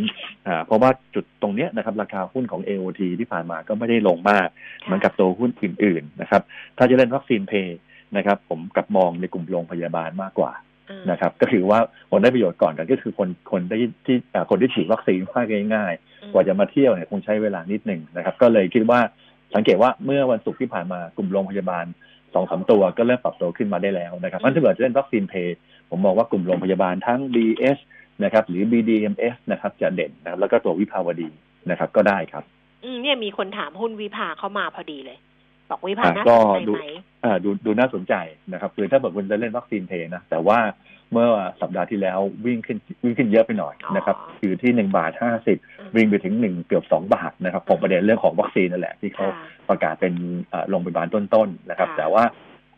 [0.47, 4.49] อ่าเพราะว่าจุดตรงเนี้ยนะครับ ราคาหุ้นของ AOT ที่ผ่านมาก็ไม่ได้ลงมาก
[4.83, 6.43] เหมือนกับตัวหุ้นอื่นๆนะครับ
[6.79, 7.79] ถ้าจะเล่นวัคซีนเพย์
[8.17, 10.53] นะครับ ผมกลับมองในกลุ่มโรงพยาบาลมากกว่า
[10.91, 11.79] อืมนะครับ ก็คือว่า
[12.11, 15.43] คนได้ประโยชน์ก่อนกันก็คือคนคนได้ที่อ่าคนที่ฉีดวัคซีนว่า
[15.75, 19.01] ง่ายๆ กว่าจะมาเที่ยวเนี่ยคงใช้เวลานิดหนึ่งนะครับ ก็เลยคิดว่า
[19.55, 21.85] สังเกตว่าเมื่อวันศุกร์ที่ผ่านมากลุ่มโรงพยาบาล
[22.35, 25.57] สองสามตัวก็เริ่มปรับตัวขึ้นมาได้แล้วนะครับงั้นถ้าเกิดจะเล่นวัคซีนเพย์
[25.91, 27.79] ผมมองว่ากลุ่มโรงพยาบาลทั้ง BS
[28.25, 31.29] นะครับ หรือ BDMS นะครับ จะเด่นนะครับแล้วก็ตัววิภาวดี
[31.71, 32.45] นะครับ ก็ได้ครับ
[32.85, 35.19] อืมเนี่ยมีคนถามหุ้นวิภาเข้ามาพอดีเลย
[35.71, 36.87] บอกวิภาอ่าน่าก็สนใจดูไหม
[37.25, 38.15] อ่าดูดูน่าสนใจ
[38.53, 40.59] นะครับ คือถ้าแบบคุณจะเล่นวัคซีนเพย์นะแต่ว่า
[41.13, 41.29] เมื่อ
[41.61, 50.15] สัปดาห์ที่แล้ววิ่งขึ้นวิ่งขึ้นเยอะไปหน่อยนะครับอยู่ที่หนึ่งบาทห้าสิบอืมวิ่งไปถึงหนึ่งเกือบสองบาทนะครับผมประเด็นเรื่องของวัคซีนนั่นแหละ ที่เขาค่ะประกาศเป็น
[50.53, 52.25] อ่าโรงพยาบาลต้นๆนะครับค่ะแต่ว่า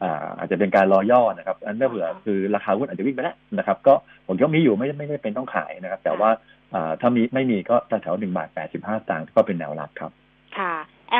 [0.03, 3.95] อ่าอาจจะเป็นการรอย่อนะครับ อันนั้นเผื่อคือราคาหุ้นอาจจะวิ่งไปแล้วนะครับ ก็
[4.27, 6.31] ผมคิดว่ามีอยู่ไม่ไม่ได้เป็นต้องขายนะครับ แต่ว่า
[6.75, 10.11] อ่าถ้ามีไม่มีก็แถวหนึ่งบาทแปดสิบห้าสตางค์ก็เป็นแนวรับครับ
[10.59, 10.75] ค่ะ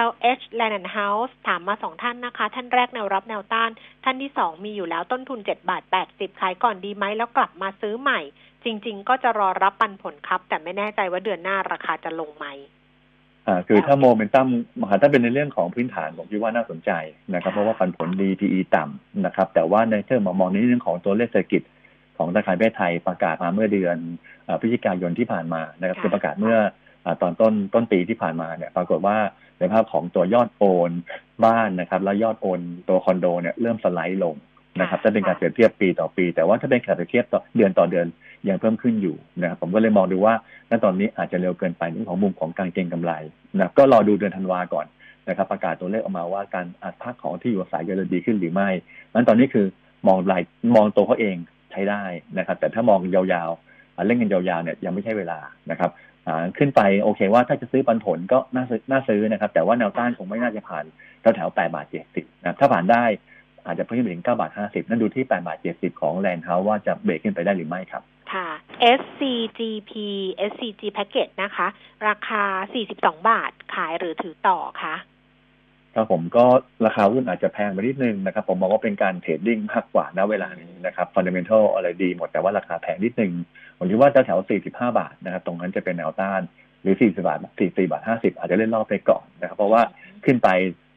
[0.09, 3.71] LH Land and House ถามมาสองท่านนะคะ ท่านแรกแนวรับแนวต้าน
[4.05, 8.21] ท่านที่สองมีอยู่แล้วต้นทุนเจ็ดบาทแปดสิบขายก่อนดีไหมแล้วกลับมาซื้อใหม่
[8.65, 12.47] จริง ๆ ก็จะรอรับปันผลครับ แต่ไม่แน่ใจว่าเดือนหน้าราคาจะลงไหม
[13.47, 14.47] อ่าคือถ้าโมเมนตัม
[14.81, 16.91] มหาถ้าเป็นในเรื่องของพื้นฐานผมคิดว่าน่าสนใจ
[17.35, 21.63] นะครับ เพราะว่าปันผลดี PE ต่ำนะครับ แต่ว่าในเชิงมามองในเรื่องของตัวเลขเศรษฐกิจ
[22.19, 23.97] ของธนาคารประเทศไทยประกาศมาเมื่อเดือน
[24.47, 26.71] อ่าพฤศจิกายนที่ผ่านมานะครับค่ะคือประกาศเมื่ออ่า
[27.23, 29.17] ตอนต้นต้นปีที่ผ่านมาเนี่ยปรากฏว่า
[29.59, 30.91] ในภาพของตัวยอดโอน
[31.45, 34.35] บ้านนะครับ แล้วยอดโอนตัวคอนโดเนี่ยเริ่มสไลด์ลง
[34.81, 38.07] นะครับถ้าเป็นการเปรียบเทียบปีต่อปี แต่ว่าถ้าเป็นการเปรียบเทียบต่อเดือนต่อเดือน
[38.49, 40.35] ยังเพิ่มขึ้นอยู่นะครับผมก็เลยมองดูว่า
[40.71, 43.13] ณตอนนี้อาจจะเร็วเกินไปเรื่องของมุมของการเก็งกำไร
[43.57, 44.87] นะครับก็รอดูเดือนธันวาก่อน
[45.29, 48.69] นะครับ ประกาศตัวเลขออกมาว่าการอัดภาคของที่อยู่อาศัยจะดีขึ้นหรือไม่
[49.13, 49.67] นั้นตอนนี้คือ
[50.09, 50.43] มองราย
[50.77, 51.37] มองตัวเขาเอง
[51.71, 52.03] ใช้ได้
[52.39, 55.39] นะครับ แต่ถ้ามองยาวๆอ่าเล่นกันยาวๆเนี่ยยังไม่ใช่เวลา
[55.71, 56.10] นะครับอ่า
[56.59, 60.85] ขึ้นไปโอเคว่าถ้าจะซื้อปันผลก็น่าซื้อน่าซื้อนะครับ แต่ว่าแนวต้านคงไม่น่าจะผ่าน
[61.21, 63.05] แถวแถวแปดบาทเจ็ดสิบนะถ้าผ่านได้
[63.67, 68.03] อาจจะเพิ่มไปถึงเก้าบาทห้าสิบนั่นดูที่แปดบาทเจ็ดสิบของแลนด์เฮาส์ว่าจะเบรกขึ้นไปได้หรือไม่ครับ
[68.33, 68.49] ค่ะ
[68.99, 69.93] SCGP
[70.51, 71.67] SCG Package นะคะ
[72.09, 72.43] ราคา
[72.75, 74.95] สี่สิบสองบาทขายหรือถือต่อคะ
[75.95, 76.45] ครับผมก็
[76.87, 83.33] ราคาหุ้นอาจจะแพงไปนิดนึงนะครับ ผมมองว่าเป็นการ trading มากกว่าณเวลานี้นะครับ fundamental อะไรดีหมดแต่ว่าราคาแพงนิดนึง
[83.79, 86.41] ผมคิดว่าจะแถว45 บาทนะครับ ตรงนั้นจะเป็นแนวต้าน
[86.83, 89.83] หรือ 40 บาท 44 บาท 50 อาจจะเล่นรอบไปก่อนนะครับ เพราะว่า
[90.25, 90.49] ขึ้นไป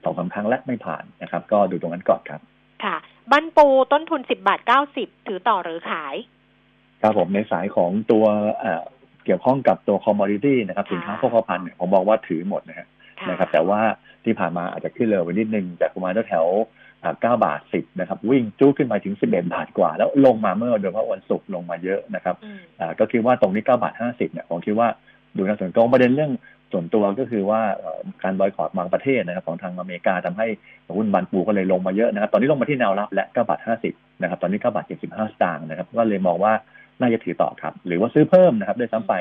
[0.03, 2.41] สองสามครั้งและไม่ผ่านนะครับ ก็ดูตรงนั้นก่อนครับ
[2.83, 2.95] ค่ะ
[3.31, 4.59] บ้านปูต้นทุน 10 บาท
[4.93, 6.15] 90 ถือต่อหรือขาย
[7.01, 8.25] ครับผมในสายของตัว
[8.59, 8.83] เอ่อ
[9.25, 12.87] เกี่ยวข้องกับตัว commodity นะครับสินค้าโภคภัณฑ์เนี่ยผมมองว่าถือหมดนะฮะ
[13.19, 13.81] ค่ะนะครับ แต่ว่า
[14.25, 16.47] ที่ผ่านมาอาจจะขึ้นเร็วไปนิดนึงจากประมาณแถว
[17.03, 22.35] 9บาท 10 นะครับ วิ่งจู้ขึ้นมาถึง 11 บาทกว่า แล้วลงมาเมื่อโดยเฉพาะวันศุกร์ลงมาเยอะนะครับ
[22.99, 24.87] ก็คิดว่าตรงนี้ 9 บาท 50 เนี่ยผมคิดว่า
[25.35, 26.31] ดูน่าสนใจประเด็นเรื่อง
[26.71, 27.61] ส่วนตัวก็คือว่า
[28.23, 30.47] การบอยคอรดบางประเทศนะครับของทางอเมริกาทำให้
[30.97, 33.59] หุ้นบันปูก็เลยลงมาเยอะนะครับ ตอนนี้ลงมาที่แนวรับและ9บาท
[33.91, 36.53] 50 นะครับ ตอนนี้9บาท 75 สตางค์นะครับ ก็เลยมองว่า
[36.99, 39.13] น่าจะถือต่อครับ หรือว่าซื้อเพิ่มนะครับได้วยซ้ำไป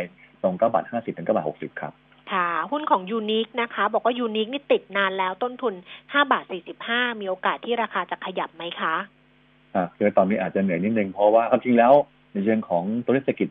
[0.42, 1.92] ตรง9บาท 50 ถึง9บาท 60 ครับ
[2.32, 6.44] ค่ะหุ้นของยูนิคนะคะ บอกว่ายูนิคนี่ติดนานแล้วต้นทุน5บาท
[6.82, 8.94] 45มีโอกาสที่ราคาจะขยับไหมคะ
[9.74, 11.92] อ่าคือตอนนี้อาจจะเหนื่อยนิดนึงเพราะว่าความจริงแล้ว
[12.32, 13.48] ในเชิงของตัวเลขเศรษฐกิจ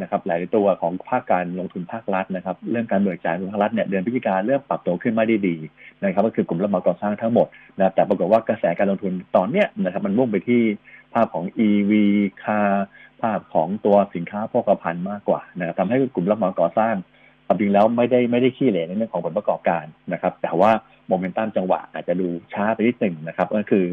[0.00, 5.56] นะครับหลายตัวของภาคการลงทุนภาครัฐนะครับเรื่องการเบิกจ่ายของภาครัฐเนี่ยเดือนพฤศจิกาเริ่มปรับตัวขึ้นมาได้ดี
[6.04, 7.46] นะครับก็คือกลุ่มรับเหมาก่อสร้างทั้งหมด
[7.78, 10.62] นะแต่ปรากฏว่ากระแสการลงทุนตอนเนี้ยนะครับมันมุ่งไปที่
[11.14, 11.92] ภาพของ EV
[12.44, 12.60] คา
[13.22, 16.94] ภาพของตัวสินค้าโภคภัณฑ์มากกว่านะครับทำให้กลุ่มรับเหมาก่อสร้าง
[17.46, 20.70] ความจริงแล้วไม่ได้ไม่ได้ขี้เหร่ในเรื่องของผลประกอบการนะครับ แต่ว่า
[21.08, 23.84] โมเมนตัมจังหวะอาจจะดูช้าไปนิดหนึ่งนะครับ ก็คือ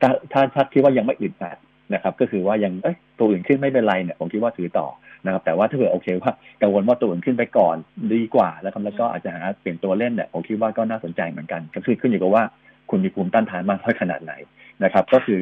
[0.00, 1.58] ถ้าถ้าถ้าคิดว่ายังไม่อึดอัด
[1.94, 4.86] นะครับ ก็คือว่ายังเอ้ยตัวอื่นขึ้นไม่เป็นไรเนี่ยผมคิดว่าถือต่อ
[5.24, 6.32] นะครับ แต่ว่าถ้าเผื่อโอเคว่า
[6.62, 7.76] กังวลว่าตัวอื่นขึ้นไปก่อน
[8.14, 12.44] ดีกว่า แล้วครับแล้วก็อาจจะหาเปลี่ยนตัวเล่นเนี่ยผมคิดว่าก็น่าสนใจเหมือนกัน ก็คือขึ้นอยู่กับว่า
[12.90, 14.32] คุณมีภูมิต้านทานมากน้อยขนาดไหน
[14.84, 15.40] นะครับ ก็คือ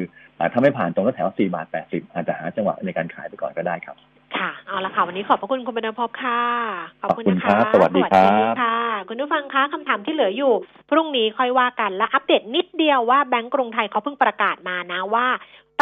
[0.51, 3.97] ถ้าไม่ผ่านตรงแถว4บาท80 อาจจะหาจังหวะในการขายไปก่อนก็ได้ครับ
[4.37, 6.41] ค่ะ เอาละค่ะ วันนี้ขอบพระคุณคุณบรรพบค่ะ
[7.01, 8.77] ขอบคุณนะขอบคะคุณครับสวัสดีครับค่ะ
[9.09, 10.53] คุณผู้ฟังคะคำถามที่เหลืออยู่
[10.89, 15.27] พรุ่งนี้ค่อยว่ากันและอัปเดตนิดเดียวว่าแบงก์กรุงไทยเขาเพิ่งประกาศมานะว่า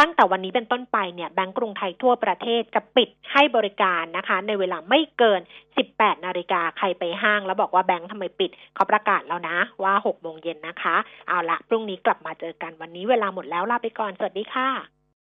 [0.00, 5.40] ตั้งแต่วันนี้เป็นต้นไปเนี่ยแบงก์กรุงไทยทั่วประเทศจะปิดให้บริการนะคะ ในเวลาไม่เกิน
[5.82, 10.96] 18 นาฬิกาใครไปห้าง แล้วบอกว่าแบงก์ทำไมปิดเขาประกาศแล้วนะ ว่า 6 โมงเย็นนะคะ
[11.28, 14.95] เอาละพรุ่งนี้กลับมาเจอกันวันนี้เวลาหมดแล้วลาไปก่อน สวัสดีค่ะ